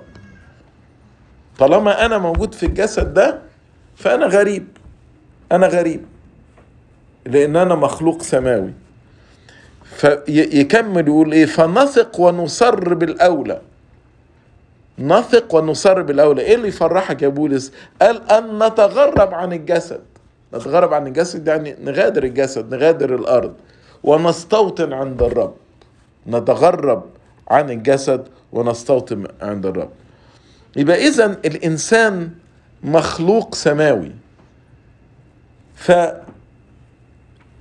[1.59, 3.39] طالما أنا موجود في الجسد ده
[3.95, 4.67] فأنا غريب
[5.51, 6.01] أنا غريب.
[7.27, 8.73] لأن أنا مخلوق سماوي.
[9.95, 13.61] فيكمل يقول إيه؟ فنثق ونصر بالأولى
[14.99, 19.99] نثق ونصر بالأولى إيه اللي يفرحك يا بولس؟ قال أن نتغرب عن الجسد.
[20.53, 23.53] نتغرب عن الجسد يعني نغادر الجسد نغادر الأرض.
[24.03, 25.53] ونستوطن عند الرب.
[26.27, 27.03] نتغرب
[27.47, 29.89] عن الجسد ونستوطن عند الرب.
[30.75, 32.29] يبقى إذا الإنسان
[32.83, 34.11] مخلوق سماوي.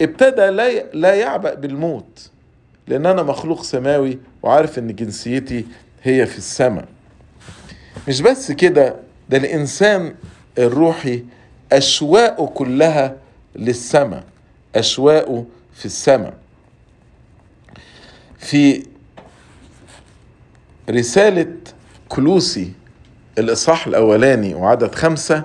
[0.00, 2.30] فابتدى لا لا يعبأ بالموت
[2.88, 5.64] لأن أنا مخلوق سماوي وعارف إن جنسيتي
[6.02, 6.84] هي في السماء.
[8.08, 8.96] مش بس كده
[9.30, 10.14] ده الإنسان
[10.58, 11.24] الروحي
[11.72, 13.16] أشواقه كلها
[13.56, 14.24] للسماء
[14.76, 16.34] أشواقه في السماء.
[18.38, 18.82] في
[20.90, 21.52] رسالة
[22.08, 22.72] كلوسي
[23.38, 25.44] الإصحاح الأولاني وعدد خمسة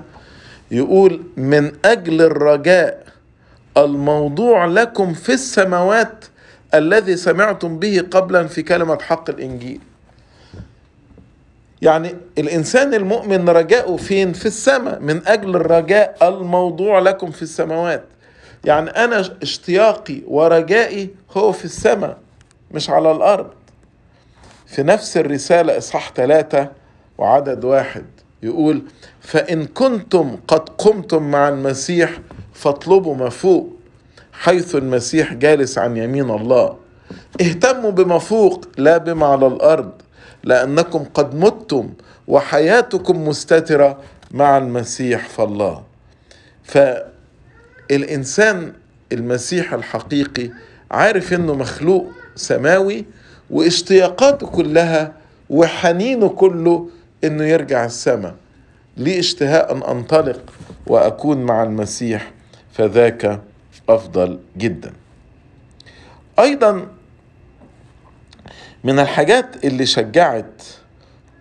[0.71, 3.00] يقول من أجل الرجاء
[3.77, 6.25] الموضوع لكم في السماوات
[6.73, 9.79] الذي سمعتم به قبلا في كلمة حق الإنجيل.
[11.81, 16.17] يعني الإنسان المؤمن رجاؤه فين؟ في السماء من أجل الرجاء.
[16.21, 18.03] الموضوع لكم في السماوات.
[18.65, 22.17] يعني أنا اشتياقي ورجائي هو في السماء
[22.71, 23.49] مش على الأرض.
[24.67, 26.69] في نفس الرسالة إصحاح ثلاثة
[27.17, 28.05] وعدد واحد
[28.43, 28.81] يقول
[29.21, 32.19] فإن كنتم قد قمتم مع المسيح
[32.61, 33.69] فاطلبوا ما فوق
[34.33, 36.75] حيث المسيح جالس عن يمين الله.
[37.41, 39.91] اهتموا بما فوق لا بما على الأرض
[40.43, 41.89] لأنكم قد متم
[42.27, 43.97] وحياتكم مستترة
[44.31, 45.83] مع المسيح فالله
[47.89, 48.73] فالإنسان
[49.11, 50.49] المسيح الحقيقي
[50.91, 53.05] عارف إنه مخلوق سماوي
[53.49, 55.13] واشتياقاته كلها
[55.49, 56.89] وحنينه كله
[57.23, 58.35] إنه يرجع السماء
[58.97, 60.41] لي اشتهاء أن أنطلق
[60.87, 62.31] وأكون مع المسيح.
[62.73, 63.41] فذاك
[63.89, 64.93] أفضل جدا
[66.39, 66.87] أيضا
[68.83, 70.63] من الحاجات اللي شجعت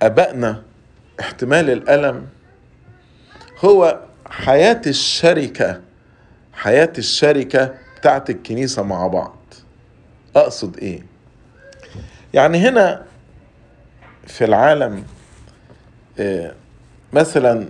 [0.02, 0.62] أبائنا
[1.20, 2.26] احتمال الألم
[3.64, 5.80] هو حياة الشركة
[6.52, 9.36] حياة الشركة بتاعت الكنيسة مع بعض
[10.36, 11.02] أقصد إيه؟
[12.34, 13.04] يعني هنا
[14.26, 15.04] في العالم
[16.18, 16.54] آه،
[17.12, 17.66] مثلا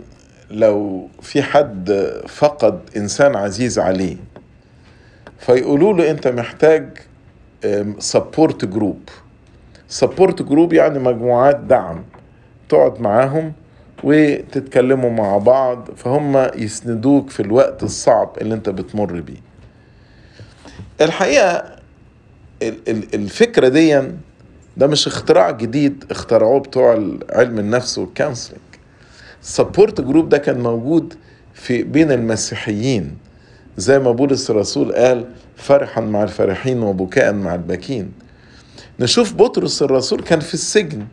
[0.50, 4.16] لو في حد فقد إنسان عزيز عليه
[5.38, 6.88] فيقولوا له أنت محتاج
[7.98, 9.00] support group
[9.88, 12.02] support group يعني مجموعات دعم.
[12.68, 13.52] تقعد معاهم
[14.04, 19.40] وتتكلموا مع بعض فهم يسندوك في الوقت الصعب اللي أنت بتمر بيه.
[21.00, 21.76] الحقيقة
[22.62, 24.02] ال- ال- الفكرة دي
[24.76, 26.92] ده مش اختراع جديد اخترعوه بتوع
[27.30, 28.60] علم النفس وال counseling
[29.42, 31.14] ال support group ده كان موجود
[31.54, 33.16] في بين المسيحيين.
[33.76, 35.26] زي ما بولس الرسول قال
[35.56, 38.12] فرحا مع الفرحين وبكاء مع الباكين
[39.00, 41.06] نشوف بطرس الرسول كان في السجن.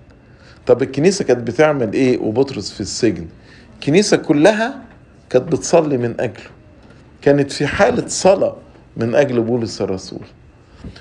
[0.67, 3.27] طب الكنيسة كانت بتعمل إيه وبطرس في السجن؟
[3.75, 4.81] الكنيسة كلها
[5.29, 6.49] كانت بتصلي من أجله.
[7.21, 8.55] كانت في حالة صلاة
[8.97, 10.21] من أجل بولس الرسول.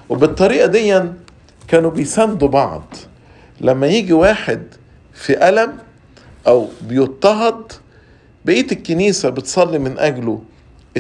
[0.08, 1.02] وبالطريقة دي
[1.68, 2.94] كانوا بيساندوا بعض.
[3.60, 4.62] لما يجي واحد
[5.12, 5.72] في ألم
[6.46, 7.72] أو بيضطهد
[8.44, 10.42] بقية الكنيسة بتصلي من أجله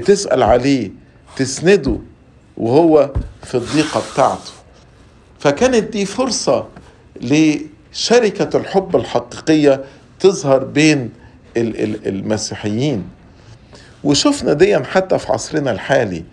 [0.04, 0.90] تسأل عليه
[1.36, 1.98] تسنده
[2.56, 3.10] وهو
[3.42, 4.52] في الضيقة بتاعته.
[5.38, 6.66] فكانت دي فرصة
[7.20, 9.84] لشركة الحب الحقيقية
[10.20, 11.10] تظهر بين
[11.56, 13.04] المسيحيين.
[14.04, 16.24] وشفنا دي حتى في عصرنا الحالي.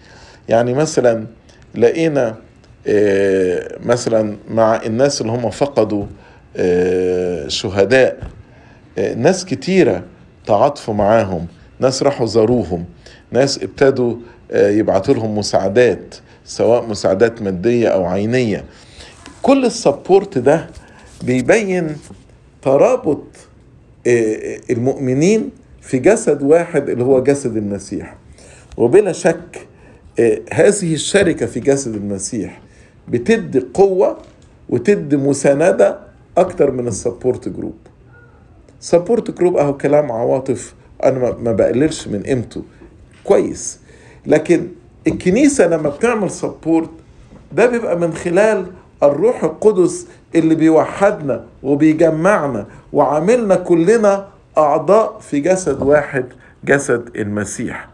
[0.49, 1.25] يعني مثلا
[1.75, 2.35] لقينا
[3.85, 6.05] مثلا مع الناس اللي هم فقدوا
[7.47, 8.19] شهداء.
[8.97, 10.03] ناس كتيرة
[10.47, 11.47] تعاطفوا معاهم
[11.79, 12.85] ناس راحوا زاروهم
[13.31, 14.15] ناس ابتدوا
[14.53, 18.63] يبعتوا لهم مساعدات سواء مساعدات مادية أو عينية.
[19.41, 20.67] كل ال support ده
[21.23, 21.95] بيبين
[22.61, 23.23] ترابط
[24.69, 25.49] المؤمنين
[25.81, 28.15] في جسد واحد اللي هو جسد المسيح.
[28.77, 29.67] وبلا شك
[30.53, 32.61] هذه الشركة في جسد المسيح
[33.07, 34.17] بتدي قوة
[34.69, 35.99] وتدي مساندة
[36.37, 37.75] أكتر من ال support group.
[38.83, 40.73] support group أهو كلام عواطف.
[41.03, 42.63] أنا ما بقللش من قيمته.
[43.23, 43.79] كويس.
[44.25, 44.67] لكن
[45.07, 46.89] الكنيسة لما بتعمل سبورت
[47.51, 48.65] ده بيبقى من خلال
[49.03, 56.25] الروح القدس اللي بيوحدنا وبيجمعنا وعاملنا كلنا أعضاء في جسد واحد
[56.65, 57.87] جسد المسيح.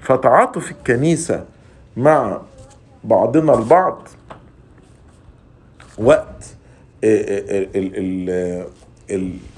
[0.00, 1.44] فتعاطف الكنيسة
[1.96, 2.40] مع
[3.04, 4.08] بعضنا البعض
[5.98, 6.44] وقت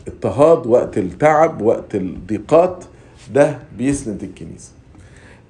[0.09, 2.85] الاضطهاد وقت التعب وقت الضيقات
[3.35, 4.71] ده بيسند الكنيسة.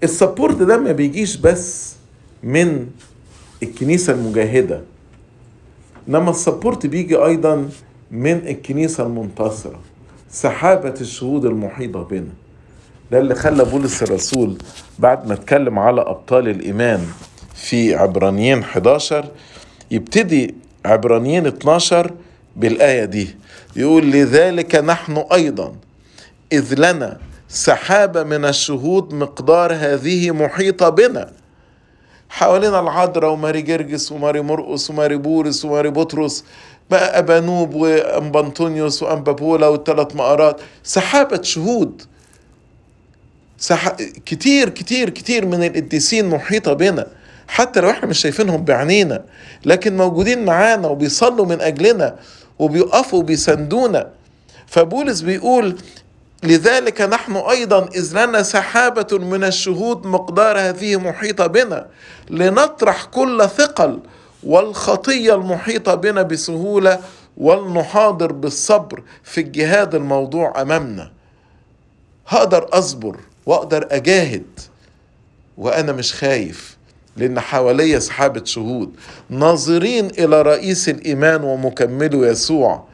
[0.02, 1.94] ال support ده ما بيجيش بس
[2.42, 2.86] من
[3.62, 4.80] الكنيسة المجاهدة
[6.08, 7.68] إنما ال support بيجي أيضا
[8.10, 9.80] من الكنيسة المنتصرة
[10.30, 12.32] سحابة الشهود المحيطة بنا.
[13.10, 14.56] ده اللي خلى بولس الرسول
[14.98, 17.00] بعد ما اتكلم على أبطال الإيمان
[17.54, 19.28] في عبرانيين 11
[19.90, 22.10] يبتدي عبرانيين 12
[22.56, 23.36] بالآية دي.
[23.76, 25.74] يقول لذلك نحن أيضا
[26.52, 31.32] إذ لنا سحابة من الشهود مقدار هذه محيطة بنا.
[32.28, 36.44] حوالينا العذراء وماري جرجس وماري مرقس وماري بورس وماري بطرس
[36.90, 40.60] بقى أبانوب وام بنطونيوس وام بابولا والثلاث مقارات.
[40.82, 42.02] سحابة شهود.
[43.58, 43.88] سح...
[44.26, 47.06] كتير كتير كتير من القديسين محيطة بنا.
[47.48, 49.24] حتى لو إحنا مش شايفينهم بعينينا
[49.64, 52.16] لكن موجودين معانا وبيصلوا من أجلنا.
[52.58, 54.10] وبيقفوا وبيساندونا.
[54.66, 55.76] فبولس بيقول
[56.42, 61.86] لذلك نحن أيضا إذ لنا سحابة من الشهود مقدار هذه محيطه بنا
[62.30, 64.00] لنطرح كل ثقل
[64.42, 67.00] والخطية المحيطة بنا بسهولة
[67.36, 71.10] ولنحاضر بالصبر في الجهاد الموضوع أمامنا.
[72.28, 74.44] هقدر أصبر وأقدر أجاهد
[75.58, 76.71] وأنا مش خايف.
[77.16, 78.90] لأن حواليا سحابه شهود
[79.30, 82.84] ناظرين إلى رئيس الإيمان ومكمله يسوع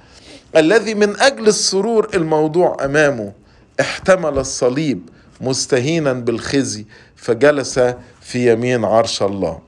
[0.57, 3.33] الذي من أجل السرور الموضوع أمامه
[3.81, 5.01] احتمل الصليب
[5.41, 6.85] مستهينا بالخزي
[7.17, 7.79] فجلس
[8.21, 9.59] في يمين عرش الله.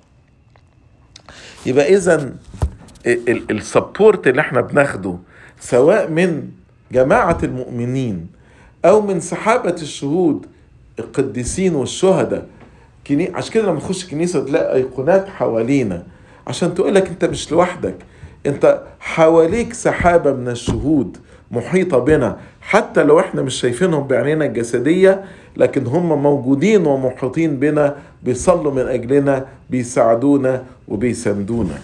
[1.66, 2.32] يبقى إذا
[3.50, 5.16] السبورت اللي إحنا بناخده
[5.60, 6.48] سواء من
[6.92, 8.26] جماعة المؤمنين
[8.84, 10.46] أو من سحابه الشهود
[10.98, 12.46] القديسين والشهداء
[13.10, 13.30] كني...
[13.34, 16.02] عشان كده لما نخش كنيسه تلاقي ايقونات حوالينا.
[16.46, 17.94] عشان تقول لك انت مش لوحدك.
[18.46, 21.16] انت حواليك سحابة من الشهود
[21.50, 22.38] محيطة بنا.
[22.60, 25.24] حتى لو إحنا مش شايفينهم بعينينا الجسدية
[25.56, 31.78] لكن هم موجودين ومحيطين بنا بيصلوا من أجلنا بيساعدونا وبيساندونا.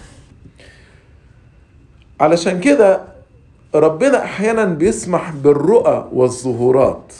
[2.19, 3.01] علشان كده
[3.75, 7.13] ربنا أحيانا بيسمح بالرؤى والظهورات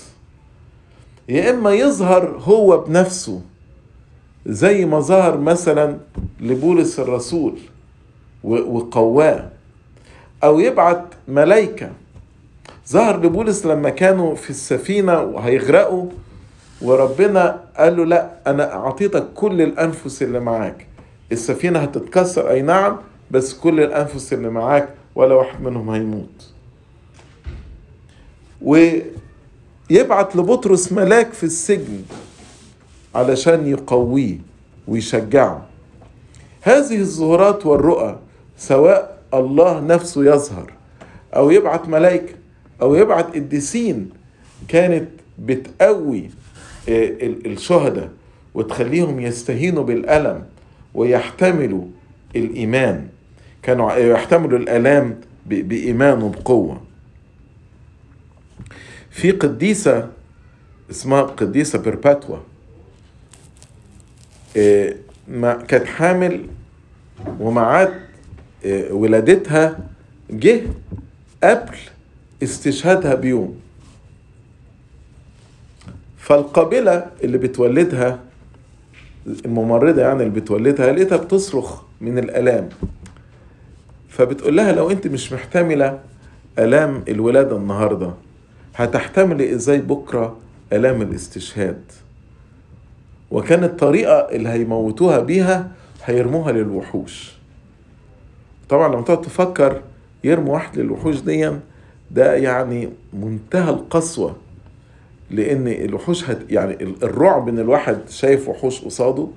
[1.30, 3.42] يا إما يظهر هو بنفسه.
[4.48, 5.98] زي ما ظهر مثلا
[6.42, 7.54] لبولس الرسول
[8.44, 9.50] وقواه
[10.44, 11.90] أو يبعت ملائكه
[12.90, 16.06] ظهر لبولس لما كانوا في السفينة وهيغرقوا
[16.82, 20.88] وربنا قال له لا أنا أعطيتك كل الأنفس اللي معاك.
[21.32, 22.98] السفينة هتتكسر أي نعم
[23.32, 26.52] بس كل الأنفس اللي معاك ولا واحد منهم هيموت.
[28.62, 32.02] ويبعت لبطرس ملاك في السجن.
[33.18, 34.38] علشان يقويه
[34.88, 35.66] ويشجعه
[36.62, 38.20] هذه الظهورات والرؤى
[38.58, 40.74] سواء الله نفسه يظهر
[41.36, 42.34] أو يبعت ملائكة
[42.82, 44.10] أو يبعت قديسين
[44.68, 45.08] كانت
[45.40, 46.30] بتقوي
[46.90, 48.10] الشهداء
[48.54, 50.44] وتخليهم يستهينوا بالألم
[50.94, 51.86] ويحتملوا
[52.36, 53.08] الإيمان.
[53.64, 56.82] كانوا يحتملوا الآلام بإيمان وبقوة.
[59.10, 60.10] في قديسة
[60.92, 62.38] اسمها قديسة بيرباتوا.
[65.68, 66.46] كانت حامل
[67.40, 67.94] ومعاد
[68.92, 69.80] ولادتها
[70.30, 70.62] جه
[71.44, 71.76] قبل
[72.44, 73.60] استشهادها بيوم.
[76.18, 78.20] فالقابلة اللي بتولدها
[79.46, 82.70] الممرضة يعني اللي بتولدها لقيتها بتصرخ من الآلام.
[84.10, 86.00] فبتقول لها لو أنت مش محتملة
[86.60, 88.14] آلام الولادة النهاردة
[88.76, 90.38] هتحتملي إزاي بكرة
[90.74, 91.82] آلام الاستشهاد؟
[93.32, 95.72] وكانت الطريقة اللي هيموتوها بيها
[96.06, 97.34] هيرموها للوحوش.
[98.70, 99.82] طبعا لما تقعد تفكر
[100.24, 101.52] يرموا واحد للوحوش دي
[102.12, 104.36] ده يعني منتهى القسوة
[105.32, 109.28] لأن الوحوش هت يعني الرعب إن الواحد شايف وحوش قصاده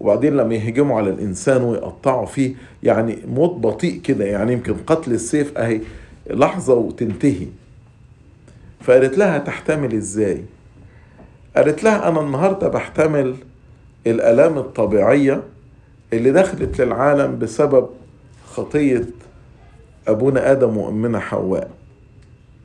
[0.00, 5.58] وبعدين لما يهجموا على الإنسان ويقطعوا فيه يعني موت بطيء كده يعني يمكن قتل السيف
[5.58, 5.80] أهي
[6.30, 7.46] لحظة وتنتهي.
[8.80, 10.42] فقالت لها تحتمل إزاي؟
[11.56, 13.36] قالت لها أنا النهاردة بحتمل
[14.06, 15.42] الآلام الطبيعية
[16.12, 17.88] اللي دخلت للعالم بسبب
[18.46, 19.04] خطية
[20.08, 21.70] أبونا آدم وأمنا حواء.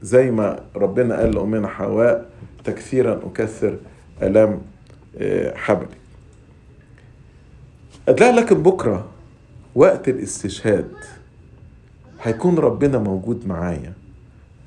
[0.02, 2.30] زي ما ربنا قال لأمنا حواء
[2.64, 3.78] تكثيرا أكثر
[4.22, 4.62] ألام
[5.56, 5.88] حبلي.
[8.08, 9.06] قال لها لكن بكرة
[9.76, 10.92] وقت الاستشهاد.
[12.22, 13.94] هيكون ربنا موجود معايا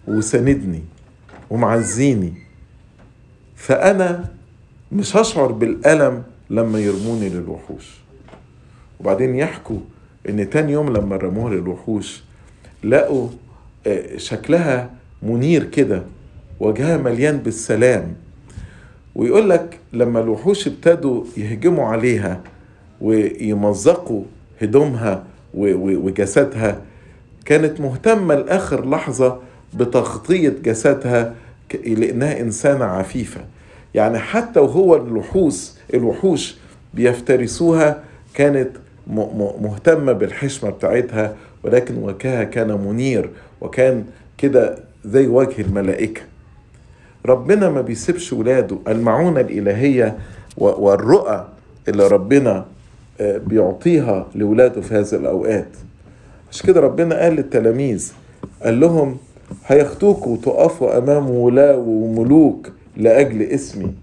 [0.08, 0.82] وساندني
[1.50, 2.32] ومعزيني
[3.64, 4.24] فأنا
[4.92, 7.94] مش هشعر بالألم لما يرموني للوحوش.
[9.00, 9.78] وبعدين يحكوا
[10.28, 12.22] إن تاني يوم لما رموها للوحوش
[12.84, 13.28] لقوا
[14.16, 14.90] شكلها
[15.22, 16.02] منير كده
[16.60, 18.14] وجهها مليان بالسلام.
[19.14, 22.40] ويقول لك لما الوحوش ابتدوا يهجموا عليها
[23.00, 24.22] ويمزقوا
[24.62, 26.80] هدومها وجسدها
[27.44, 29.38] كانت مهتمة لآخر لحظة
[29.74, 31.34] بتغطية جسدها
[31.86, 33.40] لأنها إنسانة عفيفة.
[33.94, 36.56] يعني حتى وهو الوحوش الوحوش
[36.94, 38.02] بيفترسوها
[38.34, 38.68] كانت
[39.60, 41.34] مهتمة بالحشمة بتاعتها
[41.64, 43.30] ولكن وجهها كان منير
[43.60, 44.04] وكان
[44.38, 46.20] كده زي وجه الملائكة.
[47.26, 48.76] ربنا ما بيسيبش ولاده.
[48.88, 50.18] المعونة الإلهية
[50.58, 51.48] والرؤى
[51.88, 52.64] اللي ربنا
[53.20, 55.68] بيعطيها لولاده في هذه الأوقات.
[56.50, 58.12] عشان كده ربنا قال للتلاميذ
[58.62, 59.16] قال لهم
[59.66, 63.94] هياخدوكوا وتقفوا أمام ولاة وملوك لأجل اسمي.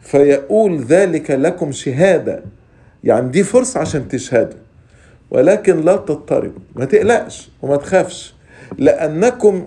[0.00, 2.42] فيقول ذلك لكم شهادة.
[3.04, 4.58] يعني دي فرصة عشان تشهدوا.
[5.30, 6.60] ولكن لا تضطربوا.
[6.76, 8.34] ما تقلقش وما تخافش.
[8.78, 9.64] لأنكم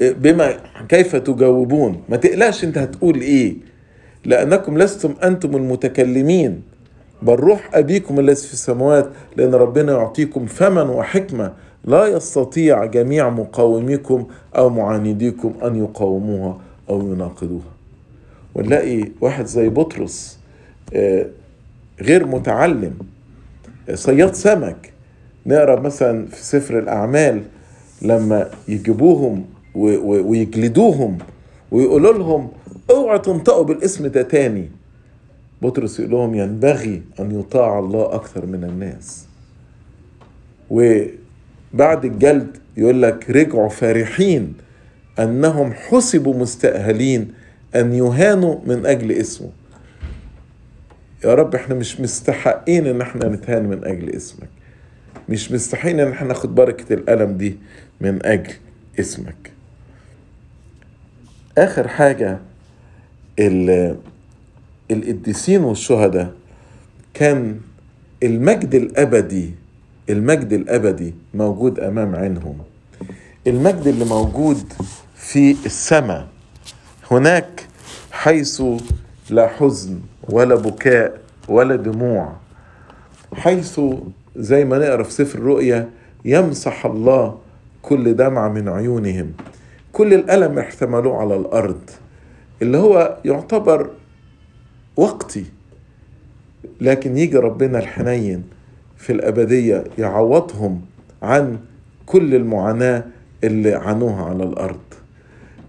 [0.00, 0.54] بما
[0.88, 2.02] كيف تجاوبون.
[2.08, 3.54] ما تقلقش انت هتقول إيه.
[4.24, 6.62] لأنكم لستم أنتم المتكلمين.
[7.22, 11.52] بل روح أبيكم الذي في السماوات لأن ربنا يعطيكم فما وحكمة.
[11.84, 14.26] لا يستطيع جميع مقاوميكم
[14.56, 16.60] أو معانديكم أن يقاوموها.
[16.88, 17.72] أو يناقضوها.
[18.54, 20.38] ونلاقي واحد زي بطرس
[22.00, 22.94] غير متعلم
[23.94, 24.92] صياد سمك.
[25.46, 27.42] نقرأ مثلا في سفر الأعمال
[28.02, 31.18] لما يجيبوهم ويجلدوهم
[31.70, 32.50] ويقولوا لهم
[32.90, 34.68] اوعوا تنطقوا بالاسم ده تاني.
[35.62, 39.26] بطرس يقول لهم ينبغي أن يطاع الله أكثر من الناس.
[40.70, 44.54] وبعد الجلد يقول لك رجعوا فرحين
[45.18, 47.32] أنهم حسبوا مستأهلين
[47.74, 49.50] أن يهانوا من أجل اسمه.
[51.24, 54.48] يا رب إحنا مش مستحقين إن إحنا نتهان من أجل اسمك.
[55.28, 57.56] مش مستحقين إن إحنا ناخد بركة الألم دي
[58.00, 58.52] من أجل
[59.00, 59.52] اسمك.
[61.58, 62.38] آخر حاجة
[64.90, 66.32] القديسين والشهداء
[67.14, 67.60] كان
[68.22, 69.50] المجد الأبدي
[70.10, 72.58] المجد الأبدي موجود أمام عينهم.
[73.46, 74.72] المجد اللي موجود
[75.22, 76.28] في السماء.
[77.10, 77.66] هناك
[78.10, 78.62] حيث
[79.30, 82.32] لا حزن ولا بكاء ولا دموع.
[83.34, 83.80] حيث
[84.36, 85.90] زي ما نقرأ في سفر الرؤيا
[86.24, 87.38] يمسح الله
[87.82, 89.32] كل دمعة من عيونهم.
[89.92, 91.90] كل الألم احتملوه على الأرض.
[92.62, 93.90] اللي هو يعتبر
[94.96, 95.44] وقتي.
[96.80, 98.44] لكن يجي ربنا الحنين
[98.96, 100.80] في الأبدية يعوضهم
[101.22, 101.58] عن
[102.06, 103.04] كل المعاناة
[103.44, 104.80] اللي عانوها على الأرض.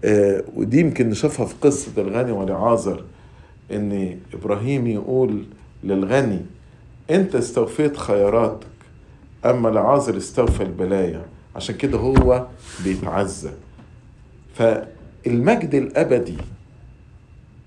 [0.04, 3.04] آه ودي يمكن نشوفها في قصة الغني ولعازر
[3.72, 5.44] إن إبراهيم يقول
[5.84, 6.40] للغني
[7.10, 8.66] أنت استوفيت خيراتك
[9.44, 11.22] أما لعازر استوفى البلايا.
[11.56, 12.46] عشان كده هو
[12.84, 13.50] بيتعزى.
[14.54, 16.36] فالمجد الأبدي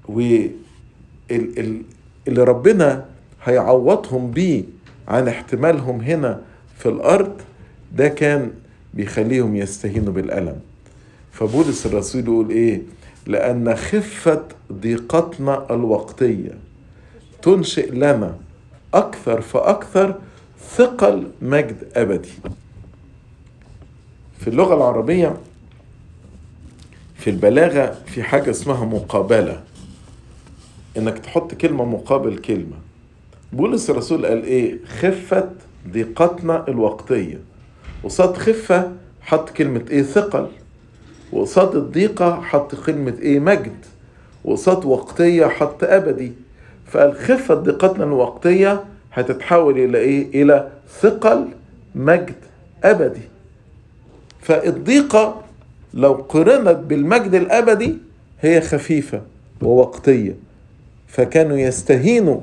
[0.09, 1.83] واللي
[2.27, 3.05] ربنا
[3.43, 4.63] هيعوضهم بيه
[5.07, 6.41] عن احتمالهم هنا
[6.77, 7.41] في الأرض
[7.95, 8.51] ده كان
[8.93, 10.59] بيخليهم يستهينوا بالألم.
[11.38, 12.81] فبولس الرسول يقول إيه؟
[13.27, 16.57] لأن خفة ضيقتنا الوقتية
[17.41, 18.38] تنشئ لنا
[18.93, 20.15] أكثر فأكثر
[20.75, 22.29] ثقل مجد أبدي.
[24.39, 25.38] في اللغة العربية
[27.15, 29.63] في البلاغة في حاجة اسمها مقابلة.
[30.97, 32.77] إنك تحط كلمة مقابل كلمة.
[33.53, 35.49] بولس الرسول قال إيه؟ خفة
[35.91, 37.39] ضيقتنا الوقتية.
[38.03, 40.47] قصاد خفة حط كلمة إيه؟ ثقل.
[41.32, 43.75] وقصاد الضيقة حط كلمة إيه؟ مجد.
[44.45, 46.32] وقصاد وقتية حط أبدي.
[46.88, 50.67] فقال خفة ضيقتنا الوقتية هتتحول إلى إيه؟ إلى
[51.01, 51.47] ثقل
[51.95, 52.36] مجد
[52.84, 53.21] أبدي.
[54.41, 55.41] فالضيقة
[55.93, 57.97] لو قرنت بالمجد الأبدي
[58.41, 59.21] هي خفيفة
[59.61, 60.36] ووقتية.
[61.07, 62.41] فكانوا يستهينوا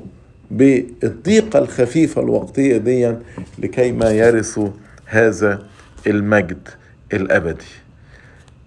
[0.51, 3.13] بالضيقة الخفيفة الوقتية دي
[3.59, 4.69] لكي ما يرثوا
[5.05, 5.63] هذا
[6.07, 6.67] المجد
[7.13, 7.65] الأبدي.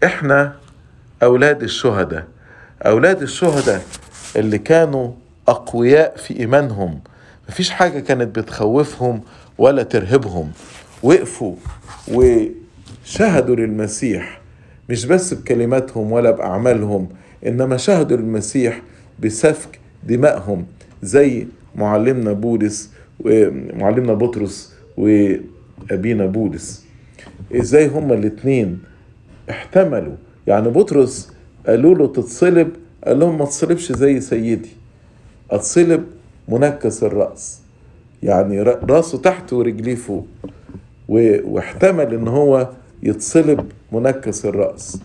[0.04, 0.54] إحنا
[1.22, 2.26] أولاد الشهداء.
[2.86, 3.82] أولاد الشهداء
[4.36, 5.12] اللي كانوا
[5.48, 7.00] أقوياء في إيمانهم.
[7.48, 9.20] مفيش حاجة كانت بتخوفهم
[9.58, 10.50] ولا ترهبهم.
[11.02, 11.54] وقفوا
[12.12, 14.40] وشهدوا للمسيح
[14.88, 17.08] مش بس بكلماتهم ولا بأعمالهم
[17.46, 18.82] إنما شهدوا للمسيح
[19.20, 20.66] بسفك دمائهم
[21.02, 21.46] زي
[21.76, 22.90] معلمنا بولس
[23.20, 26.84] ومعلمنا بطرس وأبينا بولس.
[27.56, 28.78] إزاي هما الاتنين
[29.50, 30.16] احتملوا.
[30.46, 31.32] يعني بطرس
[31.66, 32.70] قالوا له تتصلب
[33.06, 34.70] قال لهم ما تصلبش زي سيدي.
[35.50, 36.04] اتصلب
[36.48, 37.60] منكس الرأس.
[38.22, 40.26] يعني رأسه تحت ورجليه فوق.
[41.08, 42.70] واحتمل إن هو
[43.02, 45.00] يتصلب منكس الرأس.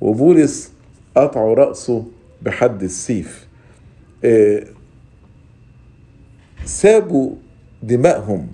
[0.00, 0.72] وبولس
[1.16, 2.06] قطعوا رأسه
[2.42, 3.46] بحد السيف.
[6.64, 7.30] سابوا
[7.82, 8.48] دمائهم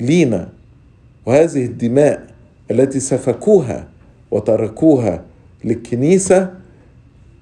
[0.00, 0.48] لينا.
[1.26, 2.29] وهذه الدماء
[2.70, 3.86] التي سفكوها
[4.30, 5.22] وتركوها
[5.64, 6.50] للكنيسة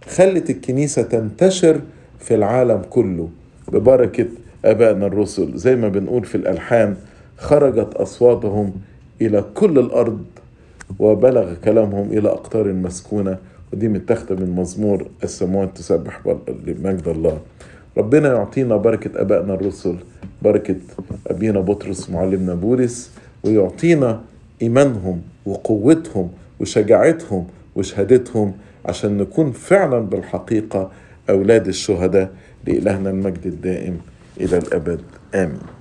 [0.09, 1.81] خلت الكنيسة تنتشر
[2.19, 3.29] في العالم كله.
[3.73, 4.27] ببركة
[4.65, 6.97] آبائنا الرسل زي ما بنقول في الألحان
[7.39, 8.73] خرجت أصواتهم
[9.21, 10.25] إلى كل الأرض
[10.99, 13.39] وبلغ كلامهم إلى أقطار المسكونة
[13.73, 16.21] ودي متاخدة من مزمور السماوات تسبح
[16.67, 17.39] لمجد الله.
[17.99, 19.95] ربنا يعطينا بركة أبائنا الرسل
[20.43, 20.77] بركة
[21.27, 23.11] أبينا بطرس معلمنا بولس
[23.45, 24.21] ويعطينا
[24.63, 26.31] إيمانهم وقوتهم
[26.61, 27.47] وشجاعتهم
[27.77, 28.53] وشهادتهم
[28.87, 30.91] عشان نكون فعلا بالحقيقة
[31.31, 32.31] أولاد الشهداء
[32.67, 34.01] لإلهنا المجد الدائم
[34.41, 35.01] إلى الأبد.
[35.35, 35.78] آمين.